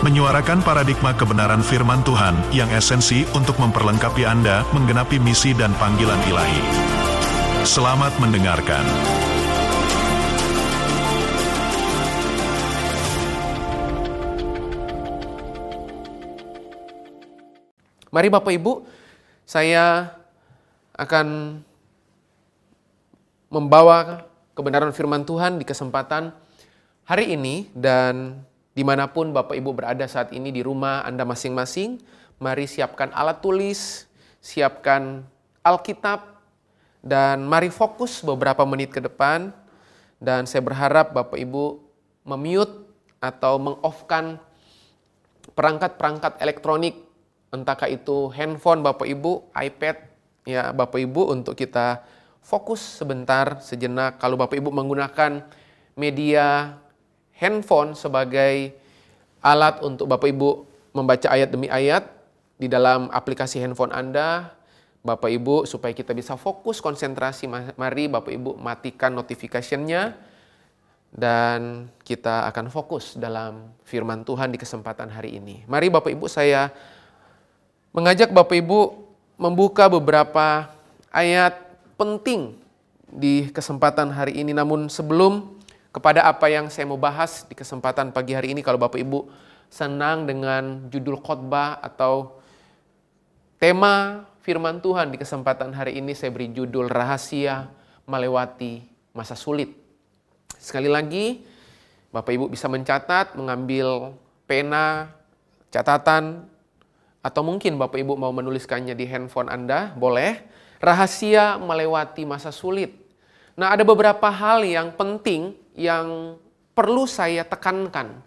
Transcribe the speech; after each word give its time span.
menyuarakan 0.00 0.64
paradigma 0.64 1.12
kebenaran 1.12 1.60
firman 1.60 2.00
Tuhan 2.00 2.32
yang 2.56 2.72
esensi 2.72 3.28
untuk 3.36 3.60
memperlengkapi 3.60 4.24
Anda 4.24 4.64
menggenapi 4.72 5.20
misi 5.20 5.52
dan 5.52 5.76
panggilan 5.76 6.16
ilahi. 6.24 6.62
Selamat 7.68 8.08
mendengarkan. 8.16 8.80
Mari 18.08 18.28
Bapak 18.32 18.56
Ibu, 18.56 18.88
saya 19.44 20.16
akan 20.96 21.60
membawa 23.52 24.24
kebenaran 24.56 24.96
firman 24.96 25.28
Tuhan 25.28 25.60
di 25.60 25.68
kesempatan 25.68 26.32
hari 27.04 27.36
ini 27.36 27.68
dan 27.76 28.48
di 28.70 28.86
mana 28.86 29.10
pun 29.10 29.34
Bapak 29.34 29.58
Ibu 29.58 29.74
berada 29.74 30.06
saat 30.06 30.30
ini 30.30 30.54
di 30.54 30.62
rumah 30.62 31.02
Anda 31.02 31.26
masing-masing, 31.26 31.98
mari 32.38 32.70
siapkan 32.70 33.10
alat 33.10 33.42
tulis, 33.42 34.06
siapkan 34.38 35.26
Alkitab, 35.60 36.22
dan 37.02 37.44
mari 37.44 37.68
fokus 37.68 38.22
beberapa 38.22 38.62
menit 38.64 38.94
ke 38.94 39.02
depan. 39.02 39.52
Dan 40.20 40.44
saya 40.44 40.60
berharap 40.60 41.16
Bapak 41.16 41.40
Ibu 41.40 41.80
memute 42.28 42.72
atau 43.24 43.56
mengoffkan 43.56 44.36
perangkat-perangkat 45.56 46.40
elektronik, 46.40 46.94
entahkah 47.50 47.88
itu 47.88 48.28
handphone 48.32 48.84
Bapak 48.84 49.08
Ibu, 49.08 49.50
iPad, 49.56 49.96
ya 50.44 50.70
Bapak 50.70 51.00
Ibu 51.00 51.32
untuk 51.32 51.56
kita 51.56 52.04
fokus 52.40 52.80
sebentar, 52.80 53.60
sejenak. 53.60 54.20
Kalau 54.20 54.36
Bapak 54.38 54.56
Ibu 54.56 54.70
menggunakan 54.72 55.44
media 55.96 56.76
handphone 57.40 57.96
sebagai 57.96 58.76
alat 59.40 59.80
untuk 59.80 60.06
Bapak 60.12 60.28
Ibu 60.28 60.68
membaca 60.92 61.32
ayat 61.32 61.48
demi 61.48 61.72
ayat 61.72 62.04
di 62.60 62.68
dalam 62.68 63.08
aplikasi 63.08 63.56
handphone 63.64 63.96
Anda, 63.96 64.52
Bapak 65.00 65.32
Ibu 65.32 65.64
supaya 65.64 65.96
kita 65.96 66.12
bisa 66.12 66.36
fokus 66.36 66.84
konsentrasi 66.84 67.48
mari 67.80 68.04
Bapak 68.12 68.28
Ibu 68.28 68.60
matikan 68.60 69.16
notifikasinya 69.16 70.12
dan 71.10 71.88
kita 72.04 72.44
akan 72.52 72.68
fokus 72.68 73.16
dalam 73.16 73.72
firman 73.82 74.22
Tuhan 74.22 74.52
di 74.52 74.60
kesempatan 74.60 75.08
hari 75.08 75.40
ini. 75.40 75.64
Mari 75.64 75.88
Bapak 75.88 76.12
Ibu 76.12 76.28
saya 76.28 76.68
mengajak 77.96 78.28
Bapak 78.30 78.60
Ibu 78.60 79.08
membuka 79.40 79.88
beberapa 79.88 80.68
ayat 81.08 81.56
penting 81.96 82.60
di 83.10 83.48
kesempatan 83.50 84.12
hari 84.12 84.38
ini 84.38 84.54
namun 84.54 84.86
sebelum 84.92 85.59
kepada 85.90 86.22
apa 86.22 86.46
yang 86.46 86.70
saya 86.70 86.86
mau 86.86 86.98
bahas 86.98 87.42
di 87.46 87.54
kesempatan 87.58 88.14
pagi 88.14 88.34
hari 88.34 88.54
ini 88.54 88.62
kalau 88.62 88.78
Bapak 88.78 88.98
Ibu 88.98 89.26
senang 89.70 90.26
dengan 90.26 90.86
judul 90.90 91.18
khotbah 91.18 91.82
atau 91.82 92.38
tema 93.58 94.26
firman 94.42 94.78
Tuhan 94.78 95.14
di 95.14 95.18
kesempatan 95.18 95.74
hari 95.74 95.98
ini 95.98 96.14
saya 96.14 96.30
beri 96.30 96.50
judul 96.54 96.86
rahasia 96.86 97.70
melewati 98.06 98.86
masa 99.10 99.34
sulit. 99.34 99.74
Sekali 100.58 100.86
lagi 100.86 101.42
Bapak 102.10 102.34
Ibu 102.34 102.46
bisa 102.50 102.66
mencatat, 102.66 103.34
mengambil 103.38 104.14
pena, 104.46 105.14
catatan 105.74 106.46
atau 107.22 107.42
mungkin 107.42 107.78
Bapak 107.78 107.98
Ibu 107.98 108.14
mau 108.14 108.34
menuliskannya 108.34 108.94
di 108.94 109.06
handphone 109.06 109.50
Anda, 109.50 109.94
boleh. 109.94 110.38
Rahasia 110.80 111.60
melewati 111.60 112.24
masa 112.24 112.48
sulit. 112.48 112.96
Nah, 113.52 113.76
ada 113.76 113.84
beberapa 113.84 114.24
hal 114.32 114.64
yang 114.64 114.96
penting 114.96 115.59
yang 115.74 116.38
perlu 116.74 117.04
saya 117.04 117.44
tekankan, 117.44 118.22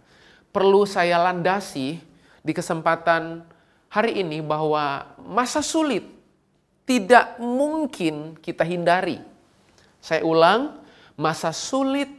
perlu 0.54 0.86
saya 0.86 1.18
landasi 1.20 1.98
di 2.44 2.52
kesempatan 2.52 3.44
hari 3.90 4.22
ini 4.22 4.44
bahwa 4.44 5.16
masa 5.24 5.64
sulit 5.64 6.06
tidak 6.84 7.40
mungkin 7.40 8.36
kita 8.38 8.68
hindari. 8.68 9.22
Saya 10.04 10.28
ulang, 10.28 10.84
masa 11.16 11.56
sulit 11.56 12.12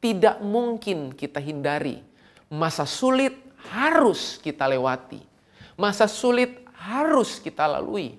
tidak 0.00 0.40
mungkin 0.40 1.12
kita 1.12 1.36
hindari. 1.42 2.00
Masa 2.48 2.88
sulit 2.88 3.36
harus 3.68 4.38
kita 4.40 4.64
lewati. 4.64 5.20
Masa 5.76 6.08
sulit 6.08 6.64
harus 6.78 7.36
kita 7.42 7.66
lalui. 7.68 8.16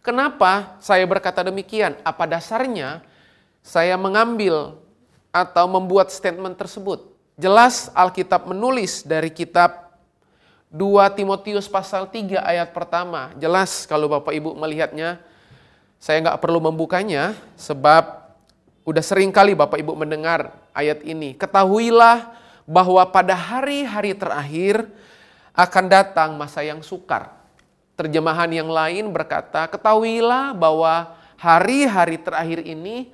Kenapa 0.00 0.78
saya 0.78 1.02
berkata 1.04 1.42
demikian? 1.42 1.98
Apa 2.06 2.24
dasarnya 2.24 3.02
saya 3.60 3.96
mengambil 4.00 4.78
atau 5.30 5.66
membuat 5.70 6.10
statement 6.10 6.58
tersebut. 6.58 7.06
Jelas 7.40 7.88
Alkitab 7.96 8.44
menulis 8.50 9.06
dari 9.06 9.32
kitab 9.32 9.90
2 10.70 11.16
Timotius 11.18 11.66
pasal 11.66 12.06
3 12.06 12.38
ayat 12.38 12.70
pertama. 12.70 13.34
Jelas 13.40 13.88
kalau 13.88 14.06
Bapak 14.06 14.30
Ibu 14.30 14.54
melihatnya, 14.54 15.18
saya 15.98 16.22
nggak 16.22 16.38
perlu 16.38 16.62
membukanya 16.62 17.34
sebab 17.58 18.30
udah 18.86 19.02
sering 19.02 19.34
kali 19.34 19.58
Bapak 19.58 19.82
Ibu 19.82 19.98
mendengar 19.98 20.54
ayat 20.76 21.02
ini. 21.02 21.34
Ketahuilah 21.34 22.32
bahwa 22.70 23.02
pada 23.10 23.34
hari-hari 23.34 24.14
terakhir 24.14 24.86
akan 25.50 25.84
datang 25.90 26.38
masa 26.38 26.62
yang 26.62 26.80
sukar. 26.86 27.34
Terjemahan 27.98 28.48
yang 28.48 28.70
lain 28.70 29.10
berkata, 29.12 29.66
ketahuilah 29.68 30.56
bahwa 30.56 31.18
hari-hari 31.36 32.16
terakhir 32.16 32.64
ini 32.64 33.12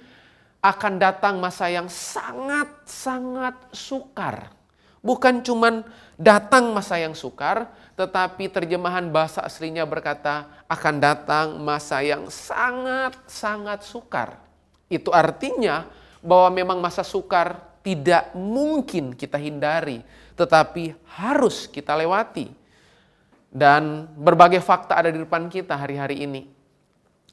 akan 0.66 0.98
datang 0.98 1.38
masa 1.38 1.70
yang 1.70 1.86
sangat-sangat 1.86 3.54
sukar. 3.70 4.50
Bukan 4.98 5.38
cuman 5.46 5.86
datang 6.18 6.74
masa 6.74 6.98
yang 6.98 7.14
sukar, 7.14 7.70
tetapi 7.94 8.50
terjemahan 8.50 9.06
bahasa 9.06 9.46
aslinya 9.46 9.86
berkata 9.86 10.50
akan 10.66 10.94
datang 10.98 11.46
masa 11.62 12.02
yang 12.02 12.26
sangat-sangat 12.26 13.86
sukar. 13.86 14.42
Itu 14.90 15.14
artinya 15.14 15.86
bahwa 16.18 16.50
memang 16.50 16.78
masa 16.82 17.06
sukar 17.06 17.78
tidak 17.86 18.34
mungkin 18.34 19.14
kita 19.14 19.38
hindari, 19.38 20.02
tetapi 20.34 20.98
harus 21.14 21.70
kita 21.70 21.94
lewati. 21.94 22.50
Dan 23.46 24.10
berbagai 24.18 24.58
fakta 24.58 24.98
ada 24.98 25.14
di 25.14 25.22
depan 25.22 25.46
kita 25.46 25.78
hari-hari 25.78 26.26
ini. 26.26 26.55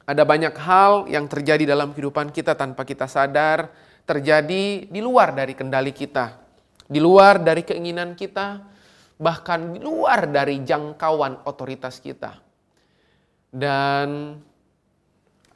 Ada 0.04 0.22
banyak 0.28 0.54
hal 0.60 1.08
yang 1.08 1.24
terjadi 1.24 1.64
dalam 1.64 1.96
kehidupan 1.96 2.28
kita 2.28 2.52
tanpa 2.52 2.84
kita 2.84 3.08
sadar, 3.08 3.72
terjadi 4.04 4.84
di 4.84 5.00
luar 5.00 5.32
dari 5.32 5.56
kendali 5.56 5.96
kita, 5.96 6.36
di 6.84 7.00
luar 7.00 7.40
dari 7.40 7.64
keinginan 7.64 8.12
kita, 8.12 8.60
bahkan 9.16 9.72
di 9.72 9.80
luar 9.80 10.28
dari 10.28 10.60
jangkauan 10.60 11.48
otoritas 11.48 12.04
kita. 12.04 12.36
Dan 13.48 14.36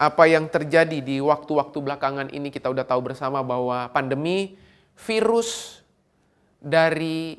apa 0.01 0.25
yang 0.25 0.49
terjadi 0.49 1.05
di 1.05 1.21
waktu-waktu 1.21 1.79
belakangan 1.85 2.29
ini 2.33 2.49
kita 2.49 2.73
udah 2.73 2.89
tahu 2.89 3.13
bersama 3.13 3.45
bahwa 3.45 3.93
pandemi 3.93 4.57
virus 4.97 5.83
dari 6.57 7.37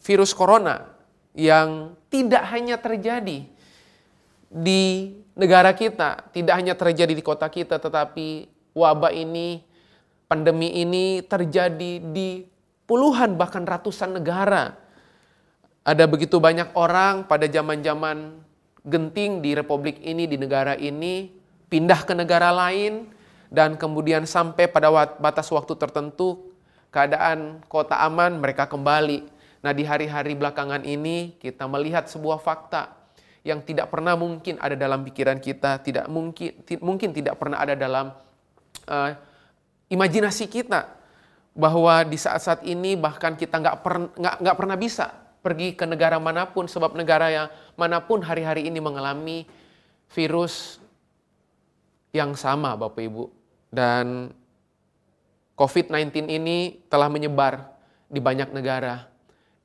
virus 0.00 0.32
corona 0.32 0.88
yang 1.36 1.92
tidak 2.08 2.48
hanya 2.48 2.80
terjadi 2.80 3.51
di 4.52 5.16
negara 5.32 5.72
kita, 5.72 6.28
tidak 6.28 6.54
hanya 6.60 6.76
terjadi 6.76 7.16
di 7.16 7.24
kota 7.24 7.48
kita, 7.48 7.80
tetapi 7.80 8.52
wabah 8.76 9.08
ini, 9.16 9.64
pandemi 10.28 10.76
ini 10.76 11.24
terjadi 11.24 12.04
di 12.12 12.44
puluhan 12.84 13.40
bahkan 13.40 13.64
ratusan 13.64 14.20
negara. 14.20 14.76
Ada 15.82 16.04
begitu 16.04 16.36
banyak 16.38 16.76
orang 16.76 17.24
pada 17.26 17.48
zaman-zaman 17.48 18.38
genting 18.84 19.40
di 19.40 19.56
republik 19.56 19.98
ini, 20.04 20.28
di 20.28 20.36
negara 20.36 20.76
ini, 20.76 21.32
pindah 21.72 22.04
ke 22.04 22.12
negara 22.12 22.52
lain, 22.52 23.08
dan 23.48 23.80
kemudian 23.80 24.28
sampai 24.28 24.68
pada 24.68 24.92
batas 25.16 25.48
waktu 25.48 25.74
tertentu, 25.80 26.52
keadaan 26.92 27.64
kota 27.66 27.98
aman, 28.04 28.36
mereka 28.36 28.68
kembali. 28.68 29.26
Nah 29.64 29.72
di 29.72 29.82
hari-hari 29.86 30.36
belakangan 30.36 30.84
ini 30.84 31.40
kita 31.40 31.64
melihat 31.66 32.06
sebuah 32.06 32.42
fakta 32.42 33.01
yang 33.42 33.62
tidak 33.66 33.90
pernah 33.90 34.14
mungkin 34.14 34.58
ada 34.62 34.78
dalam 34.78 35.02
pikiran 35.02 35.42
kita, 35.42 35.82
tidak 35.82 36.06
mungkin 36.06 36.62
mungkin 36.78 37.10
tidak 37.10 37.38
pernah 37.38 37.58
ada 37.58 37.74
dalam 37.74 38.14
uh, 38.86 39.10
imajinasi 39.90 40.46
kita 40.46 40.86
bahwa 41.52 42.06
di 42.06 42.16
saat-saat 42.16 42.64
ini 42.64 42.96
bahkan 42.96 43.36
kita 43.36 43.58
nggak 43.60 43.76
nggak 44.16 44.56
pernah 44.56 44.76
bisa 44.78 45.10
pergi 45.42 45.74
ke 45.74 45.84
negara 45.84 46.22
mana 46.22 46.46
pun 46.46 46.70
sebab 46.70 46.94
negara 46.94 47.28
yang 47.28 47.48
mana 47.74 47.98
pun 47.98 48.22
hari-hari 48.22 48.70
ini 48.70 48.78
mengalami 48.78 49.44
virus 50.14 50.78
yang 52.14 52.38
sama 52.38 52.78
Bapak 52.78 53.02
Ibu. 53.02 53.24
Dan 53.72 54.30
COVID-19 55.58 56.30
ini 56.30 56.78
telah 56.86 57.10
menyebar 57.10 57.72
di 58.06 58.20
banyak 58.22 58.54
negara. 58.54 59.08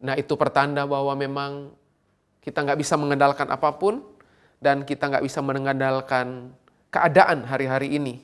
Nah 0.02 0.16
itu 0.18 0.34
pertanda 0.34 0.88
bahwa 0.88 1.14
memang 1.14 1.76
kita 2.48 2.64
nggak 2.64 2.80
bisa 2.80 2.96
mengendalikan 2.96 3.52
apa 3.52 3.76
pun 3.76 4.00
dan 4.64 4.88
kita 4.88 5.12
nggak 5.12 5.20
bisa 5.28 5.44
mengandalkan 5.44 6.56
keadaan 6.88 7.44
hari-hari 7.44 8.00
ini. 8.00 8.24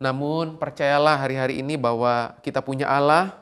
Namun 0.00 0.56
percayalah 0.56 1.20
hari-hari 1.20 1.60
ini 1.60 1.76
bahwa 1.76 2.32
kita 2.40 2.64
punya 2.64 2.88
Allah, 2.88 3.36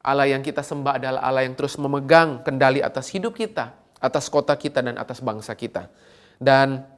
Allah 0.00 0.32
yang 0.32 0.40
kita 0.40 0.64
sembah 0.64 0.96
adalah 0.96 1.20
Allah 1.20 1.44
yang 1.44 1.52
terus 1.52 1.76
memegang 1.76 2.40
kendali 2.40 2.80
atas 2.80 3.12
hidup 3.12 3.36
kita, 3.36 3.76
atas 4.00 4.32
kota 4.32 4.56
kita 4.56 4.80
dan 4.80 4.96
atas 4.96 5.20
bangsa 5.20 5.52
kita. 5.52 5.92
Dan 6.40 6.88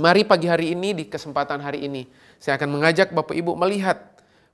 mari 0.00 0.24
pagi 0.24 0.48
hari 0.48 0.72
ini 0.72 0.96
di 0.96 1.04
kesempatan 1.04 1.60
hari 1.60 1.84
ini 1.84 2.08
saya 2.40 2.56
akan 2.56 2.80
mengajak 2.80 3.12
Bapak 3.12 3.36
Ibu 3.36 3.60
melihat 3.60 4.00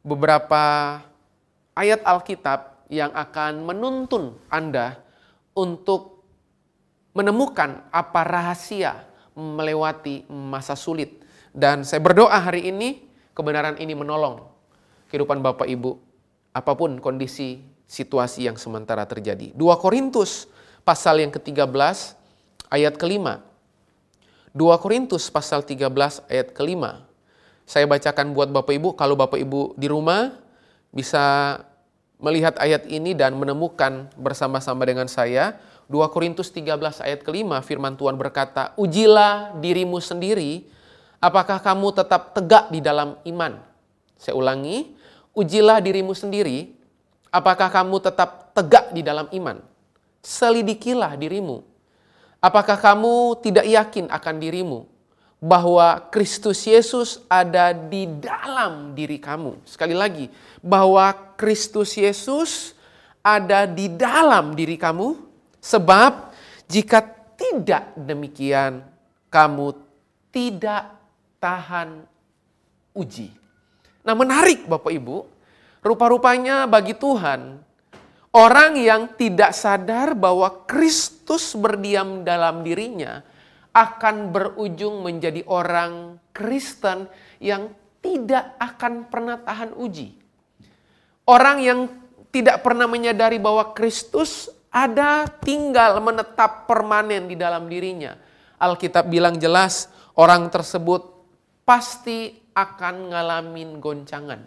beberapa 0.03 0.99
ayat 1.79 2.03
Alkitab 2.03 2.91
yang 2.91 3.15
akan 3.15 3.62
menuntun 3.62 4.35
Anda 4.50 4.99
untuk 5.55 6.19
menemukan 7.12 7.83
apa 7.91 8.21
rahasia 8.23 9.07
melewati 9.35 10.27
masa 10.31 10.75
sulit. 10.79 11.23
Dan 11.51 11.83
saya 11.83 11.99
berdoa 11.99 12.39
hari 12.39 12.71
ini 12.71 13.03
kebenaran 13.35 13.79
ini 13.83 13.95
menolong 13.95 14.47
kehidupan 15.11 15.43
Bapak 15.43 15.67
Ibu 15.67 15.99
apa 16.55 16.73
pun 16.79 16.99
kondisi 17.03 17.62
situasi 17.91 18.47
yang 18.47 18.55
sementara 18.55 19.03
terjadi. 19.07 19.51
2 19.55 19.83
Korintus 19.83 20.47
pasal 20.87 21.23
yang 21.23 21.35
ke-13 21.35 21.67
ayat 22.71 22.95
kelima. 22.95 23.43
2 24.55 24.83
Korintus 24.83 25.27
pasal 25.31 25.67
13 25.67 25.91
ayat 26.31 26.55
kelima. 26.55 27.06
Saya 27.67 27.87
bacakan 27.87 28.35
buat 28.35 28.51
Bapak 28.51 28.75
Ibu, 28.75 28.89
kalau 28.99 29.15
Bapak 29.15 29.39
Ibu 29.39 29.79
di 29.79 29.87
rumah 29.87 30.35
bisa 30.91 31.59
melihat 32.19 32.59
ayat 32.59 32.87
ini 32.91 33.15
dan 33.15 33.39
menemukan 33.39 34.11
bersama-sama 34.19 34.83
dengan 34.83 35.06
saya. 35.06 35.59
2 35.91 36.15
Korintus 36.15 36.55
13 36.55 36.79
ayat 37.03 37.27
kelima 37.27 37.59
firman 37.67 37.99
Tuhan 37.99 38.15
berkata, 38.15 38.71
Ujilah 38.79 39.59
dirimu 39.59 39.99
sendiri, 39.99 40.71
apakah 41.19 41.59
kamu 41.59 41.91
tetap 41.91 42.31
tegak 42.31 42.71
di 42.71 42.79
dalam 42.79 43.19
iman? 43.27 43.59
Saya 44.15 44.39
ulangi, 44.39 44.95
ujilah 45.35 45.83
dirimu 45.83 46.15
sendiri, 46.15 46.71
apakah 47.35 47.67
kamu 47.67 47.99
tetap 47.99 48.55
tegak 48.55 48.95
di 48.95 49.03
dalam 49.03 49.27
iman? 49.35 49.59
Selidikilah 50.23 51.19
dirimu. 51.19 51.67
Apakah 52.39 52.79
kamu 52.79 53.43
tidak 53.43 53.67
yakin 53.67 54.07
akan 54.07 54.37
dirimu? 54.39 54.87
bahwa 55.41 56.05
Kristus 56.13 56.69
Yesus 56.69 57.25
ada 57.25 57.73
di 57.73 58.05
dalam 58.21 58.93
diri 58.93 59.17
kamu. 59.17 59.65
Sekali 59.65 59.97
lagi, 59.97 60.29
bahwa 60.61 61.17
Kristus 61.41 61.97
Yesus 61.97 62.77
ada 63.25 63.65
di 63.65 63.89
dalam 63.89 64.53
diri 64.53 64.77
kamu, 64.77 65.30
sebab 65.61 66.33
jika 66.67 67.05
tidak 67.37 67.97
demikian, 67.97 68.85
kamu 69.33 69.73
tidak 70.35 70.93
tahan 71.41 72.05
uji. 72.93 73.33
Nah, 74.05 74.12
menarik, 74.17 74.65
Bapak 74.69 74.93
Ibu, 74.93 75.17
rupa-rupanya 75.81 76.69
bagi 76.69 76.97
Tuhan, 76.97 77.61
orang 78.33 78.73
yang 78.77 79.12
tidak 79.17 79.57
sadar 79.57 80.12
bahwa 80.17 80.65
Kristus 80.69 81.57
berdiam 81.57 82.25
dalam 82.25 82.61
dirinya 82.65 83.25
akan 83.71 84.35
berujung 84.35 85.06
menjadi 85.06 85.47
orang 85.47 86.19
Kristen 86.35 87.06
yang 87.39 87.71
tidak 88.01 88.56
akan 88.59 89.06
pernah 89.06 89.37
tahan 89.39 89.77
uji. 89.77 90.17
Orang 91.29 91.63
yang 91.63 91.87
tidak 92.35 92.65
pernah 92.65 92.91
menyadari 92.91 93.39
bahwa 93.39 93.71
Kristus 93.77 94.51
ada 94.70 95.26
tinggal 95.43 95.99
menetap 95.99 96.70
permanen 96.70 97.26
di 97.26 97.34
dalam 97.34 97.67
dirinya. 97.67 98.14
Alkitab 98.56 99.11
bilang 99.11 99.34
jelas 99.37 99.90
orang 100.14 100.46
tersebut 100.46 101.11
pasti 101.67 102.38
akan 102.55 103.11
ngalamin 103.11 103.82
goncangan. 103.82 104.40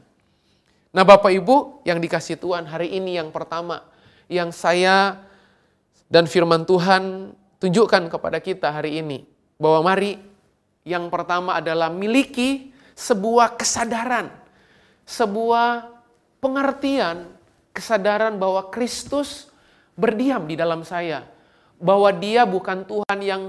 Nah 0.93 1.03
Bapak 1.03 1.33
Ibu 1.33 1.83
yang 1.83 1.99
dikasih 1.99 2.39
Tuhan 2.39 2.69
hari 2.69 2.93
ini 2.95 3.19
yang 3.19 3.33
pertama 3.33 3.83
yang 4.31 4.53
saya 4.53 5.19
dan 6.07 6.29
firman 6.29 6.63
Tuhan 6.63 7.33
tunjukkan 7.57 8.13
kepada 8.13 8.37
kita 8.37 8.69
hari 8.69 9.01
ini 9.01 9.25
bahwa 9.57 9.91
mari 9.91 10.21
yang 10.85 11.09
pertama 11.09 11.57
adalah 11.57 11.89
miliki 11.89 12.75
sebuah 12.93 13.57
kesadaran, 13.57 14.29
sebuah 15.07 15.89
pengertian, 16.37 17.33
kesadaran 17.73 18.37
bahwa 18.37 18.69
Kristus 18.69 19.52
berdiam 19.93 20.45
di 20.45 20.57
dalam 20.57 20.85
saya, 20.85 21.25
bahwa 21.81 22.09
Dia 22.15 22.45
bukan 22.45 22.85
Tuhan 22.85 23.19
yang 23.21 23.43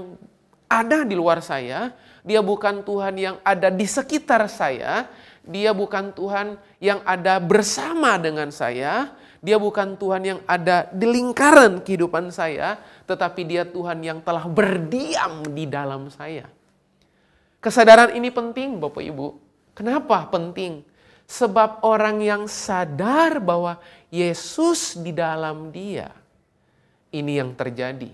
ada 0.65 1.05
di 1.05 1.13
luar 1.13 1.39
saya, 1.45 1.93
Dia 2.25 2.41
bukan 2.41 2.81
Tuhan 2.81 3.15
yang 3.17 3.35
ada 3.45 3.69
di 3.69 3.85
sekitar 3.85 4.49
saya, 4.49 5.09
Dia 5.45 5.71
bukan 5.71 6.11
Tuhan 6.13 6.57
yang 6.81 6.99
ada 7.05 7.37
bersama 7.37 8.17
dengan 8.17 8.49
saya, 8.49 9.13
dia 9.45 9.61
bukan 9.61 9.93
Tuhan 9.93 10.23
yang 10.25 10.39
ada 10.49 10.89
di 10.89 11.05
lingkaran 11.05 11.85
kehidupan 11.85 12.33
saya, 12.33 12.81
tetapi 13.05 13.45
dia 13.45 13.61
Tuhan 13.61 14.01
yang 14.01 14.17
telah 14.25 14.49
berdiam 14.49 15.45
di 15.53 15.69
dalam 15.69 16.09
saya. 16.09 16.49
Kesadaran 17.61 18.17
ini 18.17 18.33
penting 18.33 18.81
Bapak 18.81 19.05
Ibu. 19.05 19.37
Kenapa 19.77 20.25
penting? 20.33 20.81
Sebab 21.29 21.85
orang 21.85 22.25
yang 22.25 22.49
sadar 22.49 23.37
bahwa 23.37 23.77
Yesus 24.09 24.97
di 24.97 25.13
dalam 25.13 25.69
dia, 25.69 26.09
ini 27.15 27.39
yang 27.39 27.55
terjadi. 27.55 28.11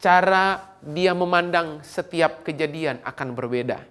Cara 0.00 0.76
dia 0.80 1.12
memandang 1.12 1.84
setiap 1.84 2.40
kejadian 2.40 3.04
akan 3.04 3.36
berbeda. 3.36 3.84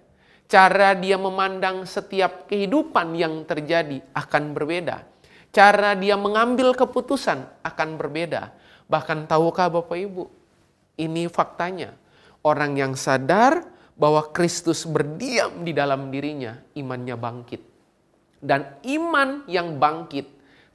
Cara 0.50 0.98
dia 0.98 1.22
memandang 1.22 1.86
setiap 1.86 2.50
kehidupan 2.50 3.14
yang 3.14 3.46
terjadi 3.46 4.02
akan 4.18 4.58
berbeda 4.58 5.06
Cara 5.50 5.98
dia 5.98 6.14
mengambil 6.14 6.78
keputusan 6.78 7.42
akan 7.66 7.90
berbeda. 7.98 8.54
Bahkan 8.86 9.26
tahukah 9.26 9.70
Bapak 9.70 9.98
Ibu, 9.98 10.30
ini 11.02 11.26
faktanya. 11.26 11.98
Orang 12.46 12.78
yang 12.78 12.94
sadar 12.94 13.66
bahwa 13.98 14.30
Kristus 14.30 14.86
berdiam 14.86 15.66
di 15.66 15.74
dalam 15.74 16.14
dirinya, 16.14 16.54
imannya 16.78 17.18
bangkit. 17.18 17.62
Dan 18.40 18.78
iman 18.86 19.44
yang 19.50 19.82
bangkit 19.82 20.30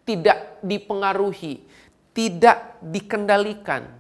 tidak 0.05 0.61
dipengaruhi, 0.61 1.65
tidak 2.15 2.79
dikendalikan, 2.81 3.91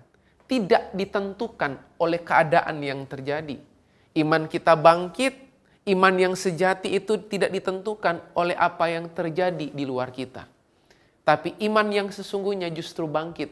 tidak 0.46 0.94
ditentukan 0.94 1.82
oleh 1.98 2.22
keadaan 2.22 2.78
yang 2.80 3.02
terjadi. 3.10 3.58
Iman 4.14 4.46
kita 4.46 4.78
bangkit, 4.78 5.34
iman 5.90 6.14
yang 6.14 6.34
sejati 6.38 6.94
itu 6.94 7.18
tidak 7.26 7.50
ditentukan 7.50 8.22
oleh 8.38 8.54
apa 8.54 8.86
yang 8.86 9.10
terjadi 9.10 9.74
di 9.74 9.84
luar 9.84 10.14
kita. 10.14 10.46
Tapi 11.26 11.58
iman 11.66 11.90
yang 11.90 12.08
sesungguhnya 12.14 12.70
justru 12.70 13.10
bangkit 13.10 13.50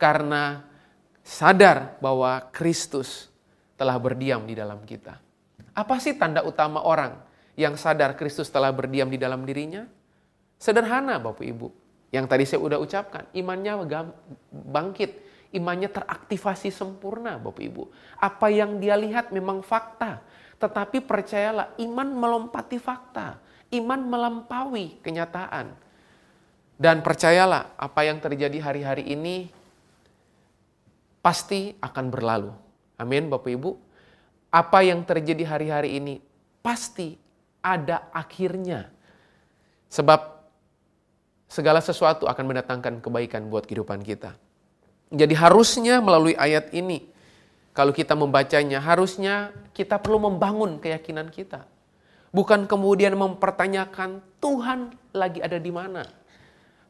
karena 0.00 0.64
sadar 1.20 2.00
bahwa 2.00 2.48
Kristus 2.48 3.28
telah 3.76 4.00
berdiam 4.00 4.48
di 4.48 4.56
dalam 4.56 4.80
kita. 4.88 5.20
Apa 5.76 6.00
sih 6.00 6.16
tanda 6.16 6.40
utama 6.40 6.80
orang 6.80 7.20
yang 7.54 7.76
sadar 7.76 8.16
Kristus 8.16 8.48
telah 8.48 8.72
berdiam 8.72 9.12
di 9.12 9.20
dalam 9.20 9.44
dirinya? 9.44 9.84
Sederhana 10.56 11.20
Bapak 11.20 11.44
Ibu. 11.44 11.68
Yang 12.10 12.26
tadi 12.26 12.44
saya 12.46 12.60
udah 12.62 12.78
ucapkan, 12.82 13.24
imannya 13.30 13.86
bangkit, 14.50 15.10
imannya 15.54 15.86
teraktivasi 15.90 16.74
sempurna 16.74 17.38
Bapak 17.38 17.62
Ibu. 17.62 17.86
Apa 18.18 18.50
yang 18.50 18.82
dia 18.82 18.98
lihat 18.98 19.30
memang 19.30 19.62
fakta, 19.62 20.18
tetapi 20.58 21.06
percayalah 21.06 21.70
iman 21.78 22.08
melompati 22.10 22.82
fakta, 22.82 23.38
iman 23.70 24.00
melampaui 24.02 24.98
kenyataan. 25.06 25.70
Dan 26.80 27.04
percayalah, 27.04 27.76
apa 27.78 28.00
yang 28.08 28.18
terjadi 28.18 28.58
hari-hari 28.58 29.04
ini 29.06 29.52
pasti 31.20 31.76
akan 31.78 32.08
berlalu. 32.08 32.52
Amin, 32.96 33.28
Bapak 33.28 33.52
Ibu. 33.52 33.70
Apa 34.50 34.82
yang 34.82 35.04
terjadi 35.06 35.46
hari-hari 35.46 36.00
ini 36.00 36.18
pasti 36.64 37.20
ada 37.60 38.08
akhirnya. 38.10 38.88
Sebab 39.92 40.39
segala 41.50 41.82
sesuatu 41.82 42.30
akan 42.30 42.44
mendatangkan 42.54 43.02
kebaikan 43.02 43.50
buat 43.50 43.66
kehidupan 43.66 44.06
kita. 44.06 44.38
Jadi 45.10 45.34
harusnya 45.34 45.98
melalui 45.98 46.38
ayat 46.38 46.70
ini, 46.70 47.10
kalau 47.74 47.90
kita 47.90 48.14
membacanya, 48.14 48.78
harusnya 48.78 49.50
kita 49.74 49.98
perlu 49.98 50.30
membangun 50.30 50.78
keyakinan 50.78 51.34
kita. 51.34 51.66
Bukan 52.30 52.70
kemudian 52.70 53.18
mempertanyakan 53.18 54.22
Tuhan 54.38 54.94
lagi 55.10 55.42
ada 55.42 55.58
di 55.58 55.74
mana 55.74 56.06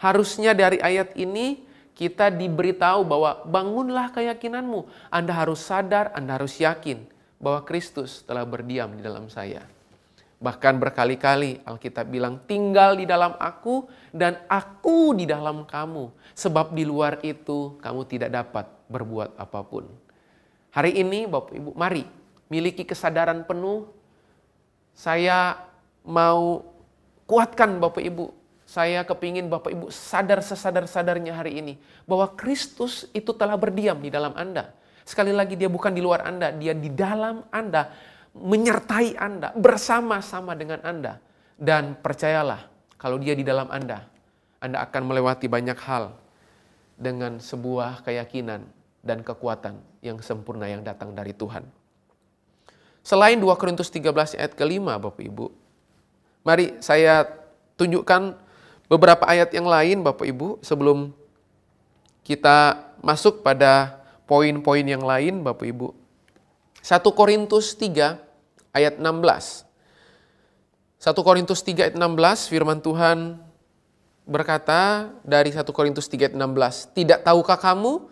Harusnya 0.01 0.57
dari 0.57 0.81
ayat 0.81 1.13
ini 1.13 1.61
kita 1.93 2.33
diberitahu 2.33 3.05
bahwa 3.05 3.45
bangunlah 3.45 4.09
keyakinanmu. 4.17 4.89
Anda 5.13 5.37
harus 5.37 5.61
sadar, 5.61 6.09
Anda 6.17 6.41
harus 6.41 6.57
yakin 6.57 7.05
bahwa 7.37 7.61
Kristus 7.69 8.25
telah 8.25 8.49
berdiam 8.49 8.89
di 8.97 9.05
dalam 9.05 9.29
saya. 9.29 9.61
Bahkan 10.41 10.81
berkali-kali 10.81 11.61
Alkitab 11.69 12.09
bilang, 12.09 12.41
tinggal 12.49 12.97
di 12.97 13.05
dalam 13.05 13.37
aku 13.37 13.85
dan 14.09 14.41
aku 14.49 15.13
di 15.13 15.29
dalam 15.29 15.69
kamu. 15.69 16.09
Sebab 16.33 16.73
di 16.73 16.89
luar 16.89 17.21
itu 17.21 17.77
kamu 17.85 18.09
tidak 18.09 18.33
dapat 18.33 18.65
berbuat 18.89 19.37
apa 19.37 19.61
pun. 19.61 19.85
Hari 20.73 20.97
ini 20.97 21.29
Bapak 21.29 21.53
Ibu, 21.53 21.77
mari 21.77 22.09
miliki 22.49 22.89
kesadaran 22.89 23.45
penuh. 23.45 23.93
Saya 24.97 25.61
mau 26.09 26.65
kuatkan 27.29 27.77
Bapak 27.77 28.01
Ibu. 28.01 28.33
Saya 28.65 29.05
kepingin 29.05 29.53
Bapak 29.53 29.77
Ibu 29.77 29.93
sadar 29.93 30.41
sesadar-sadarnya 30.41 31.37
hari 31.37 31.61
ini. 31.61 31.77
Bahwa 32.09 32.33
Kristus 32.33 33.05
itu 33.13 33.37
telah 33.37 33.61
berdiam 33.61 34.01
di 34.01 34.09
dalam 34.09 34.33
Anda. 34.33 34.73
Sekali 35.05 35.37
lagi 35.37 35.53
dia 35.53 35.69
bukan 35.69 35.93
di 35.93 36.01
luar 36.01 36.25
Anda, 36.25 36.49
dia 36.49 36.73
di 36.73 36.89
dalam 36.89 37.45
Anda 37.53 37.93
menyertai 38.41 39.15
Anda, 39.21 39.53
bersama-sama 39.53 40.57
dengan 40.57 40.81
Anda. 40.81 41.21
Dan 41.61 42.01
percayalah, 42.01 42.67
kalau 42.97 43.21
dia 43.21 43.37
di 43.37 43.45
dalam 43.45 43.69
Anda, 43.69 44.09
Anda 44.59 44.81
akan 44.89 45.03
melewati 45.05 45.47
banyak 45.47 45.77
hal 45.77 46.17
dengan 46.97 47.41
sebuah 47.41 48.05
keyakinan 48.05 48.65
dan 49.01 49.25
kekuatan 49.25 49.81
yang 50.05 50.21
sempurna 50.21 50.69
yang 50.69 50.85
datang 50.85 51.13
dari 51.17 51.33
Tuhan. 51.33 51.65
Selain 53.01 53.41
2 53.41 53.49
Korintus 53.57 53.89
13 53.89 54.37
ayat 54.37 54.53
kelima 54.53 55.01
Bapak 55.01 55.25
Ibu, 55.25 55.49
mari 56.45 56.77
saya 56.85 57.25
tunjukkan 57.81 58.37
beberapa 58.93 59.25
ayat 59.25 59.57
yang 59.57 59.65
lain 59.65 60.05
Bapak 60.05 60.29
Ibu 60.29 60.61
sebelum 60.61 61.17
kita 62.21 62.77
masuk 63.01 63.41
pada 63.41 64.05
poin-poin 64.29 64.85
yang 64.85 65.01
lain 65.01 65.41
Bapak 65.41 65.65
Ibu. 65.65 65.97
1 66.85 67.01
Korintus 67.17 67.73
3 67.77 68.30
ayat 68.75 68.99
16. 68.99 69.67
1 71.01 71.17
Korintus 71.25 71.65
3 71.65 71.89
ayat 71.89 71.97
16 71.97 72.53
firman 72.53 72.79
Tuhan 72.85 73.41
berkata 74.29 75.09
dari 75.25 75.49
1 75.49 75.65
Korintus 75.73 76.07
3 76.13 76.29
ayat 76.29 76.37
16, 76.37 76.93
"Tidak 76.93 77.25
tahukah 77.25 77.57
kamu 77.57 78.05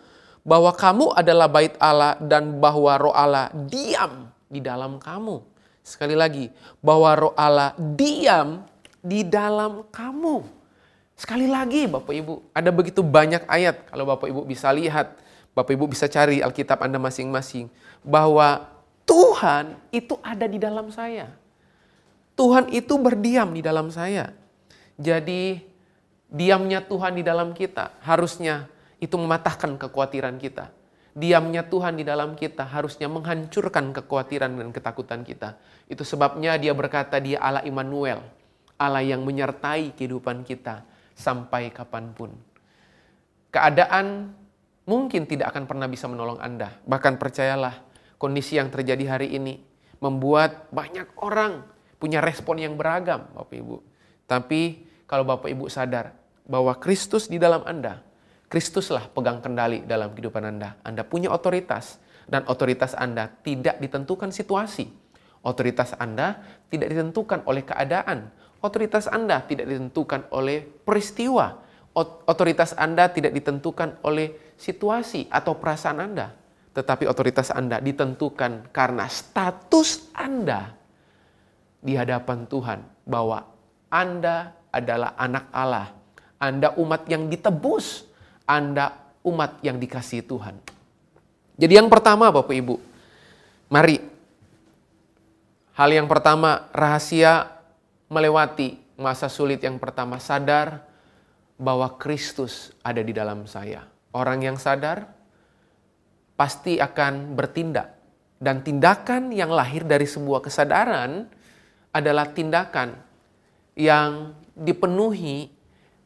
bahwa 0.42 0.72
kamu 0.72 1.12
adalah 1.12 1.46
bait 1.52 1.76
Allah 1.76 2.16
dan 2.18 2.56
bahwa 2.58 2.96
roh 2.96 3.12
Allah 3.12 3.52
diam 3.68 4.32
di 4.48 4.58
dalam 4.64 4.96
kamu?" 4.96 5.44
Sekali 5.84 6.12
lagi, 6.12 6.52
bahwa 6.84 7.10
roh 7.16 7.34
Allah 7.36 7.72
diam 7.76 8.64
di 9.00 9.24
dalam 9.24 9.88
kamu. 9.88 10.44
Sekali 11.18 11.50
lagi 11.50 11.90
Bapak 11.90 12.14
Ibu, 12.14 12.54
ada 12.54 12.70
begitu 12.70 13.02
banyak 13.02 13.42
ayat 13.50 13.90
kalau 13.90 14.06
Bapak 14.06 14.30
Ibu 14.30 14.46
bisa 14.46 14.70
lihat, 14.70 15.18
Bapak 15.56 15.74
Ibu 15.74 15.90
bisa 15.90 16.06
cari 16.06 16.38
Alkitab 16.44 16.78
Anda 16.78 17.00
masing-masing 17.02 17.66
bahwa 18.06 18.77
Tuhan 19.08 19.80
itu 19.88 20.20
ada 20.20 20.44
di 20.44 20.60
dalam 20.60 20.92
saya. 20.92 21.32
Tuhan 22.36 22.68
itu 22.70 22.94
berdiam 23.00 23.50
di 23.56 23.64
dalam 23.64 23.88
saya. 23.88 24.30
Jadi 25.00 25.58
diamnya 26.28 26.84
Tuhan 26.84 27.16
di 27.16 27.24
dalam 27.24 27.56
kita 27.56 27.98
harusnya 28.04 28.68
itu 29.00 29.16
mematahkan 29.16 29.80
kekhawatiran 29.80 30.36
kita. 30.36 30.70
Diamnya 31.18 31.66
Tuhan 31.66 31.98
di 31.98 32.04
dalam 32.06 32.38
kita 32.38 32.62
harusnya 32.62 33.10
menghancurkan 33.10 33.90
kekhawatiran 33.90 34.54
dan 34.54 34.70
ketakutan 34.70 35.26
kita. 35.26 35.58
Itu 35.90 36.06
sebabnya 36.06 36.54
dia 36.60 36.76
berkata 36.76 37.18
dia 37.18 37.42
Allah 37.42 37.64
Immanuel. 37.66 38.22
Allah 38.78 39.02
yang 39.02 39.26
menyertai 39.26 39.98
kehidupan 39.98 40.46
kita 40.46 40.86
sampai 41.18 41.74
kapan 41.74 42.14
pun. 42.14 42.30
Keadaan 43.50 44.30
mungkin 44.86 45.26
tidak 45.26 45.50
akan 45.50 45.66
pernah 45.66 45.90
bisa 45.90 46.06
menolong 46.06 46.38
Anda. 46.38 46.78
Bahkan 46.86 47.18
percayalah, 47.18 47.88
kondisi 48.18 48.58
yang 48.58 48.68
terjadi 48.68 49.16
hari 49.16 49.38
ini 49.38 49.62
membuat 50.02 50.68
banyak 50.75 51.06
orang 51.22 51.64
punya 51.98 52.22
respon 52.22 52.58
yang 52.58 52.75
beragam, 52.78 53.26
Bapak 53.34 53.56
Ibu. 53.58 53.76
Tapi 54.26 54.87
kalau 55.06 55.25
Bapak 55.26 55.50
Ibu 55.50 55.66
sadar 55.70 56.14
bahwa 56.46 56.75
Kristus 56.78 57.26
di 57.26 57.38
dalam 57.38 57.66
Anda, 57.66 58.02
Kristuslah 58.50 59.10
pegang 59.10 59.42
kendali 59.42 59.82
dalam 59.87 60.14
kehidupan 60.14 60.44
Anda. 60.44 60.78
Anda 60.87 61.02
punya 61.02 61.30
otoritas 61.34 61.98
dan 62.30 62.46
otoritas 62.46 62.94
Anda 62.94 63.30
tidak 63.42 63.82
ditentukan 63.82 64.30
situasi. 64.30 64.90
Otoritas 65.42 65.94
Anda 65.98 66.42
tidak 66.70 66.94
ditentukan 66.94 67.46
oleh 67.46 67.62
keadaan. 67.66 68.30
Otoritas 68.58 69.06
Anda 69.06 69.42
tidak 69.46 69.70
ditentukan 69.70 70.30
oleh 70.34 70.66
peristiwa. 70.66 71.62
Otoritas 71.98 72.75
Anda 72.78 73.10
tidak 73.10 73.34
ditentukan 73.34 74.02
oleh 74.06 74.54
situasi 74.54 75.26
atau 75.30 75.58
perasaan 75.58 75.98
Anda 75.98 76.38
tetapi 76.78 77.11
otoritas 77.11 77.50
Anda 77.50 77.82
ditentukan 77.82 78.70
karena 78.70 79.11
status 79.11 80.14
Anda 80.14 80.70
di 81.82 81.99
hadapan 81.99 82.47
Tuhan 82.47 82.87
bahwa 83.02 83.42
Anda 83.90 84.54
adalah 84.70 85.18
anak 85.18 85.50
Allah. 85.50 85.90
Anda 86.38 86.70
umat 86.78 87.11
yang 87.11 87.26
ditebus. 87.26 88.06
Anda 88.47 88.94
umat 89.26 89.58
yang 89.66 89.82
dikasihi 89.82 90.23
Tuhan. 90.23 90.54
Jadi 91.58 91.75
yang 91.75 91.90
pertama 91.90 92.30
Bapak 92.30 92.54
Ibu, 92.54 92.78
mari 93.66 93.99
hal 95.75 95.90
yang 95.90 96.06
pertama 96.06 96.70
rahasia 96.70 97.58
melewati 98.06 98.78
masa 98.94 99.26
sulit 99.26 99.58
yang 99.66 99.82
pertama 99.82 100.23
sadar 100.23 100.87
bahwa 101.58 101.90
Kristus 101.99 102.70
ada 102.87 103.02
di 103.02 103.11
dalam 103.11 103.50
saya. 103.50 103.82
Orang 104.14 104.47
yang 104.47 104.54
sadar 104.54 105.17
pasti 106.38 106.78
akan 106.78 107.35
bertindak. 107.35 107.99
Dan 108.38 108.62
tindakan 108.62 109.35
yang 109.35 109.50
lahir 109.50 109.83
dari 109.83 110.07
sebuah 110.07 110.47
kesadaran 110.47 111.26
adalah 111.90 112.30
tindakan 112.30 112.95
yang 113.75 114.38
dipenuhi 114.54 115.50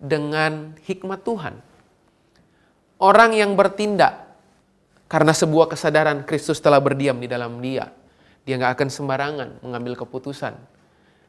dengan 0.01 0.73
hikmat 0.81 1.21
Tuhan. 1.21 1.61
Orang 2.97 3.37
yang 3.37 3.53
bertindak 3.53 4.33
karena 5.13 5.37
sebuah 5.37 5.69
kesadaran 5.69 6.25
Kristus 6.25 6.57
telah 6.65 6.81
berdiam 6.81 7.21
di 7.21 7.29
dalam 7.29 7.61
dia. 7.61 7.93
Dia 8.49 8.57
nggak 8.57 8.81
akan 8.81 8.89
sembarangan 8.89 9.49
mengambil 9.61 10.01
keputusan. 10.01 10.57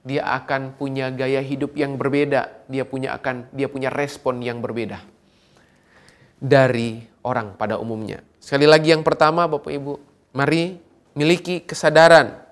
Dia 0.08 0.24
akan 0.40 0.80
punya 0.80 1.12
gaya 1.12 1.44
hidup 1.44 1.76
yang 1.76 2.00
berbeda. 2.00 2.64
Dia 2.72 2.88
punya 2.88 3.20
akan 3.20 3.52
dia 3.52 3.68
punya 3.68 3.92
respon 3.92 4.40
yang 4.40 4.64
berbeda 4.64 5.04
dari 6.40 7.04
orang 7.24 7.56
pada 7.60 7.76
umumnya. 7.80 8.24
Sekali 8.44 8.68
lagi 8.68 8.92
yang 8.92 9.08
pertama 9.08 9.48
Bapak 9.48 9.72
Ibu, 9.72 10.04
mari 10.36 10.76
miliki 11.16 11.64
kesadaran 11.64 12.44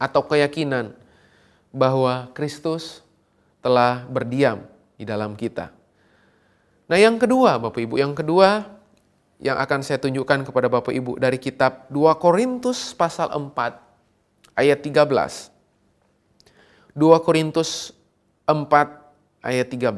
atau 0.00 0.24
keyakinan 0.24 0.96
bahwa 1.68 2.32
Kristus 2.32 3.04
telah 3.60 4.08
berdiam 4.08 4.64
di 4.96 5.04
dalam 5.04 5.36
kita. 5.36 5.68
Nah 6.88 6.96
yang 6.96 7.20
kedua 7.20 7.60
Bapak 7.60 7.84
Ibu, 7.84 8.00
yang 8.00 8.16
kedua 8.16 8.64
yang 9.36 9.60
akan 9.60 9.84
saya 9.84 10.00
tunjukkan 10.00 10.48
kepada 10.48 10.72
Bapak 10.72 10.96
Ibu 10.96 11.20
dari 11.20 11.36
kitab 11.36 11.92
2 11.92 12.16
Korintus 12.16 12.96
pasal 12.96 13.28
4 13.36 14.56
ayat 14.56 14.80
13. 14.80 15.52
2 16.96 17.20
Korintus 17.20 17.92
4 18.48 18.64
ayat 19.44 19.68
13. 19.68 19.92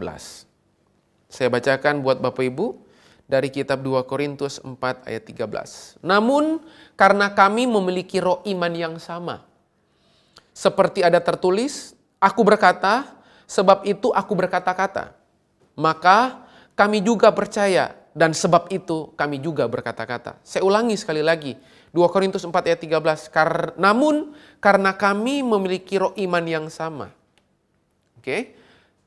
Saya 1.31 1.49
bacakan 1.55 2.03
buat 2.03 2.19
Bapak 2.19 2.51
Ibu 2.51 2.84
dari 3.25 3.49
kitab 3.49 3.81
2 3.81 4.05
Korintus 4.05 4.61
4 4.61 5.09
ayat 5.09 5.25
13. 5.25 6.05
Namun 6.05 6.61
karena 6.95 7.33
kami 7.33 7.65
memiliki 7.65 8.21
roh 8.21 8.45
iman 8.45 8.73
yang 8.73 8.95
sama. 9.01 9.45
Seperti 10.55 11.03
ada 11.03 11.19
tertulis, 11.19 11.97
aku 12.23 12.47
berkata, 12.47 13.17
sebab 13.49 13.83
itu 13.89 14.13
aku 14.15 14.33
berkata-kata. 14.39 15.17
Maka 15.75 16.47
kami 16.79 17.03
juga 17.03 17.35
percaya 17.35 17.97
dan 18.15 18.31
sebab 18.31 18.71
itu 18.71 19.11
kami 19.19 19.43
juga 19.43 19.67
berkata-kata. 19.67 20.39
Saya 20.47 20.63
ulangi 20.63 20.95
sekali 20.95 21.25
lagi. 21.25 21.59
2 21.91 22.15
Korintus 22.15 22.47
4 22.47 22.55
ayat 22.55 22.81
13. 22.83 23.35
Kar 23.35 23.75
namun 23.75 24.35
karena 24.63 24.95
kami 24.95 25.43
memiliki 25.43 25.99
roh 25.99 26.15
iman 26.15 26.45
yang 26.47 26.67
sama. 26.71 27.11
Oke. 28.19 28.23
Okay? 28.23 28.43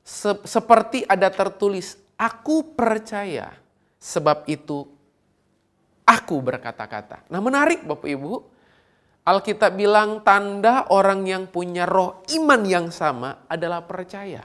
Se 0.08 0.32
seperti 0.48 1.04
ada 1.04 1.28
tertulis, 1.28 2.00
aku 2.16 2.64
percaya 2.76 3.52
Sebab 4.08 4.48
itu 4.48 4.88
aku 6.08 6.40
berkata-kata. 6.40 7.28
Nah 7.28 7.44
menarik 7.44 7.84
Bapak 7.84 8.08
Ibu. 8.08 8.56
Alkitab 9.28 9.76
bilang 9.76 10.24
tanda 10.24 10.88
orang 10.88 11.28
yang 11.28 11.52
punya 11.52 11.84
roh 11.84 12.24
iman 12.32 12.64
yang 12.64 12.88
sama 12.88 13.44
adalah 13.52 13.84
percaya. 13.84 14.40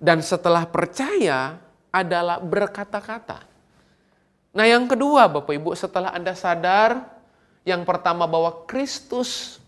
Dan 0.00 0.24
setelah 0.24 0.64
percaya 0.64 1.60
adalah 1.92 2.40
berkata-kata. 2.40 3.44
Nah 4.56 4.64
yang 4.64 4.88
kedua 4.88 5.28
Bapak 5.28 5.52
Ibu 5.52 5.76
setelah 5.76 6.16
Anda 6.16 6.32
sadar 6.32 7.04
yang 7.68 7.84
pertama 7.84 8.24
bahwa 8.24 8.64
Kristus 8.64 9.60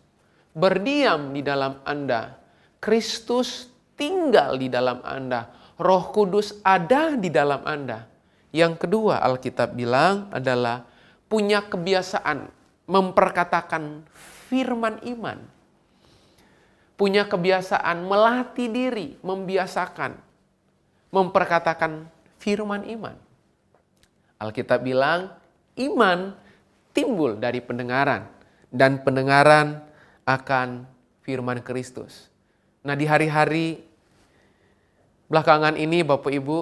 berdiam 0.57 1.37
di 1.37 1.45
dalam 1.45 1.85
Anda. 1.85 2.41
Kristus 2.81 3.69
tinggal 4.01 4.57
di 4.57 4.73
dalam 4.73 5.05
Anda. 5.05 5.53
Roh 5.77 6.09
Kudus 6.09 6.65
ada 6.65 7.13
di 7.21 7.29
dalam 7.29 7.61
Anda. 7.69 8.14
Yang 8.55 8.87
kedua 8.87 9.19
Alkitab 9.19 9.75
bilang 9.75 10.31
adalah 10.31 10.87
punya 11.27 11.67
kebiasaan 11.67 12.47
memperkatakan 12.87 14.07
firman 14.47 15.03
iman. 15.11 15.43
punya 16.95 17.27
kebiasaan 17.27 18.07
melatih 18.07 18.71
diri, 18.71 19.19
membiasakan, 19.21 20.15
memperkatakan 21.11 22.07
firman 22.39 22.87
iman. 22.87 23.19
Alkitab 24.39 24.83
bilang, 24.83 25.31
iman 25.79 26.35
timbul 26.95 27.39
dari 27.39 27.59
pendengaran, 27.59 28.31
dan 28.71 29.03
pendengaran 29.03 29.83
akan 30.27 30.87
firman 31.27 31.63
Kristus. 31.63 32.31
Nah, 32.87 32.95
di 32.95 33.07
hari-hari 33.11 33.83
belakangan 35.27 35.75
ini, 35.75 36.07
Bapak 36.07 36.31
Ibu, 36.31 36.59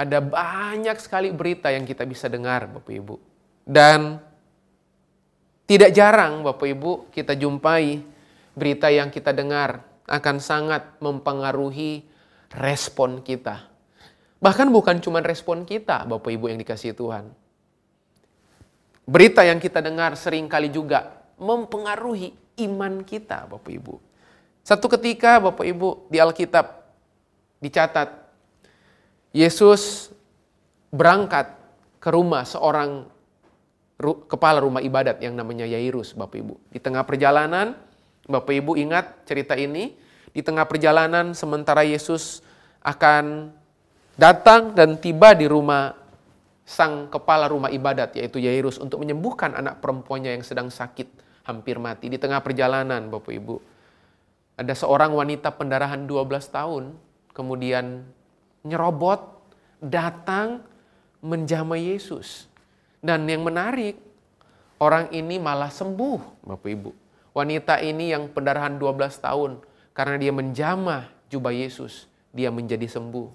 ada 0.00 0.24
banyak 0.24 0.96
sekali 0.96 1.28
berita 1.28 1.68
yang 1.68 1.84
kita 1.84 2.08
bisa 2.08 2.24
dengar, 2.32 2.64
Bapak 2.64 2.88
Ibu, 2.88 3.20
dan 3.68 4.16
tidak 5.68 5.92
jarang, 5.92 6.40
Bapak 6.40 6.64
Ibu, 6.64 7.12
kita 7.12 7.36
jumpai 7.36 8.00
berita 8.56 8.88
yang 8.88 9.12
kita 9.12 9.36
dengar 9.36 9.84
akan 10.08 10.36
sangat 10.40 10.96
mempengaruhi 11.04 12.00
respon 12.56 13.20
kita. 13.20 13.68
Bahkan 14.40 14.72
bukan 14.72 15.04
cuma 15.04 15.20
respon 15.20 15.68
kita, 15.68 16.08
Bapak 16.08 16.32
Ibu 16.32 16.48
yang 16.48 16.58
dikasih 16.64 16.96
Tuhan. 16.96 17.28
Berita 19.04 19.44
yang 19.44 19.60
kita 19.60 19.84
dengar 19.84 20.16
sering 20.16 20.48
kali 20.48 20.72
juga 20.72 21.12
mempengaruhi 21.36 22.32
iman 22.64 23.04
kita, 23.04 23.44
Bapak 23.52 23.68
Ibu. 23.68 24.00
Satu 24.64 24.88
ketika, 24.88 25.36
Bapak 25.44 25.68
Ibu, 25.68 26.08
di 26.08 26.16
Alkitab 26.16 26.88
dicatat, 27.60 28.19
Yesus 29.30 30.10
berangkat 30.90 31.54
ke 32.02 32.08
rumah 32.10 32.42
seorang 32.42 33.06
kepala 34.26 34.64
rumah 34.64 34.80
ibadat 34.80 35.20
yang 35.20 35.36
namanya 35.36 35.68
Yairus, 35.68 36.16
Bapak 36.16 36.40
Ibu. 36.40 36.54
Di 36.72 36.80
tengah 36.80 37.04
perjalanan, 37.04 37.76
Bapak 38.26 38.50
Ibu 38.50 38.74
ingat 38.80 39.28
cerita 39.28 39.54
ini, 39.54 39.94
di 40.32 40.40
tengah 40.40 40.64
perjalanan 40.64 41.36
sementara 41.36 41.84
Yesus 41.84 42.40
akan 42.80 43.52
datang 44.16 44.72
dan 44.72 44.96
tiba 44.96 45.36
di 45.36 45.44
rumah 45.46 45.94
sang 46.64 47.10
kepala 47.10 47.50
rumah 47.50 47.66
ibadat 47.66 48.14
yaitu 48.14 48.38
Yairus 48.38 48.78
untuk 48.78 49.02
menyembuhkan 49.02 49.58
anak 49.58 49.82
perempuannya 49.82 50.38
yang 50.38 50.44
sedang 50.46 50.70
sakit 50.70 51.06
hampir 51.42 51.82
mati 51.82 52.06
di 52.06 52.16
tengah 52.16 52.38
perjalanan 52.40 53.10
Bapak 53.10 53.34
Ibu. 53.34 53.56
Ada 54.54 54.76
seorang 54.76 55.12
wanita 55.12 55.50
pendarahan 55.56 56.06
12 56.06 56.30
tahun 56.52 56.94
kemudian 57.34 58.06
nyerobot 58.64 59.20
datang 59.80 60.64
menjamah 61.24 61.80
Yesus. 61.80 62.48
Dan 63.00 63.24
yang 63.28 63.44
menarik, 63.44 63.96
orang 64.80 65.08
ini 65.12 65.40
malah 65.40 65.72
sembuh, 65.72 66.44
Bapak 66.44 66.68
Ibu. 66.68 66.90
Wanita 67.32 67.80
ini 67.80 68.12
yang 68.12 68.28
pendarahan 68.28 68.76
12 68.76 69.24
tahun, 69.24 69.50
karena 69.96 70.16
dia 70.20 70.32
menjamah 70.34 71.08
jubah 71.32 71.54
Yesus, 71.54 72.10
dia 72.34 72.52
menjadi 72.52 72.84
sembuh. 72.84 73.28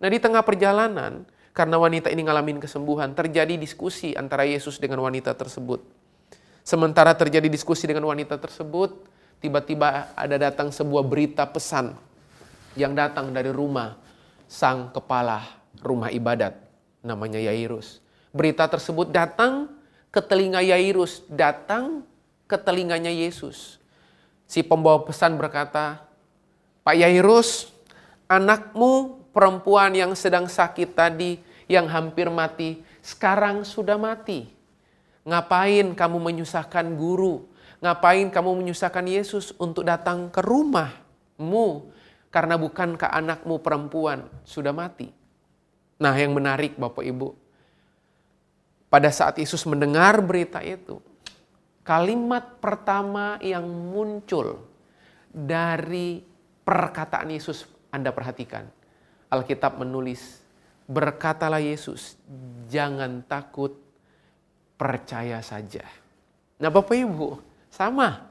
Nah 0.00 0.08
di 0.08 0.16
tengah 0.16 0.40
perjalanan, 0.40 1.28
karena 1.52 1.76
wanita 1.76 2.08
ini 2.08 2.24
ngalamin 2.24 2.62
kesembuhan, 2.62 3.12
terjadi 3.12 3.60
diskusi 3.60 4.16
antara 4.16 4.48
Yesus 4.48 4.80
dengan 4.80 5.04
wanita 5.04 5.36
tersebut. 5.36 5.84
Sementara 6.64 7.12
terjadi 7.12 7.50
diskusi 7.50 7.84
dengan 7.84 8.08
wanita 8.08 8.40
tersebut, 8.40 9.04
tiba-tiba 9.42 10.14
ada 10.16 10.36
datang 10.40 10.72
sebuah 10.72 11.04
berita 11.04 11.44
pesan 11.44 11.92
yang 12.78 12.94
datang 12.94 13.34
dari 13.34 13.50
rumah 13.50 13.98
sang 14.50 14.90
kepala 14.90 15.46
rumah 15.78 16.10
ibadat, 16.10 16.58
namanya 17.06 17.38
Yairus. 17.38 18.02
Berita 18.34 18.66
tersebut 18.66 19.14
datang 19.14 19.70
ke 20.10 20.18
telinga 20.18 20.58
Yairus, 20.58 21.22
datang 21.30 22.02
ke 22.50 22.58
telinganya 22.58 23.14
Yesus. 23.14 23.78
Si 24.50 24.66
pembawa 24.66 25.06
pesan 25.06 25.38
berkata, 25.38 26.02
Pak 26.82 26.96
Yairus, 26.98 27.70
anakmu 28.26 29.22
perempuan 29.30 29.94
yang 29.94 30.18
sedang 30.18 30.50
sakit 30.50 30.98
tadi, 30.98 31.38
yang 31.70 31.86
hampir 31.86 32.26
mati, 32.26 32.82
sekarang 32.98 33.62
sudah 33.62 33.94
mati. 33.94 34.50
Ngapain 35.22 35.94
kamu 35.94 36.18
menyusahkan 36.18 36.90
guru? 36.98 37.46
Ngapain 37.78 38.26
kamu 38.34 38.66
menyusahkan 38.66 39.06
Yesus 39.06 39.54
untuk 39.62 39.86
datang 39.86 40.26
ke 40.26 40.42
rumahmu? 40.42 41.86
Karena 42.30 42.54
bukankah 42.54 43.10
anakmu 43.10 43.58
perempuan 43.58 44.30
sudah 44.46 44.70
mati? 44.70 45.10
Nah 45.98 46.14
yang 46.14 46.32
menarik 46.32 46.78
Bapak 46.78 47.02
Ibu, 47.02 47.34
pada 48.86 49.10
saat 49.10 49.36
Yesus 49.36 49.66
mendengar 49.66 50.22
berita 50.22 50.62
itu, 50.62 51.02
kalimat 51.82 52.62
pertama 52.62 53.34
yang 53.42 53.66
muncul 53.66 54.62
dari 55.30 56.22
perkataan 56.62 57.34
Yesus 57.34 57.66
Anda 57.90 58.14
perhatikan. 58.14 58.70
Alkitab 59.30 59.78
menulis, 59.78 60.42
berkatalah 60.86 61.62
Yesus, 61.62 62.14
jangan 62.70 63.26
takut, 63.26 63.74
percaya 64.78 65.42
saja. 65.42 65.82
Nah 66.62 66.70
Bapak 66.70 66.94
Ibu, 66.94 67.38
sama. 67.70 68.29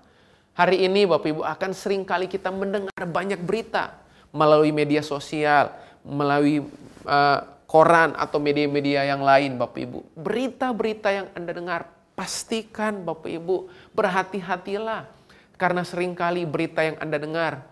Hari 0.59 0.91
ini 0.91 1.07
Bapak 1.07 1.31
Ibu 1.31 1.41
akan 1.47 1.71
sering 1.71 2.03
kali 2.03 2.27
kita 2.27 2.51
mendengar 2.51 2.91
banyak 3.07 3.39
berita 3.39 3.95
melalui 4.35 4.75
media 4.75 4.99
sosial, 4.99 5.71
melalui 6.03 6.59
uh, 7.07 7.39
koran 7.63 8.11
atau 8.19 8.43
media-media 8.43 9.07
yang 9.07 9.23
lain 9.23 9.55
Bapak 9.55 9.79
Ibu. 9.79 10.19
Berita-berita 10.19 11.15
yang 11.15 11.31
Anda 11.31 11.55
dengar, 11.55 11.87
pastikan 12.11 13.07
Bapak 13.07 13.31
Ibu 13.31 13.71
berhati-hatilah. 13.95 15.07
Karena 15.55 15.87
sering 15.87 16.11
kali 16.11 16.43
berita 16.43 16.83
yang 16.83 16.99
Anda 16.99 17.23
dengar 17.23 17.63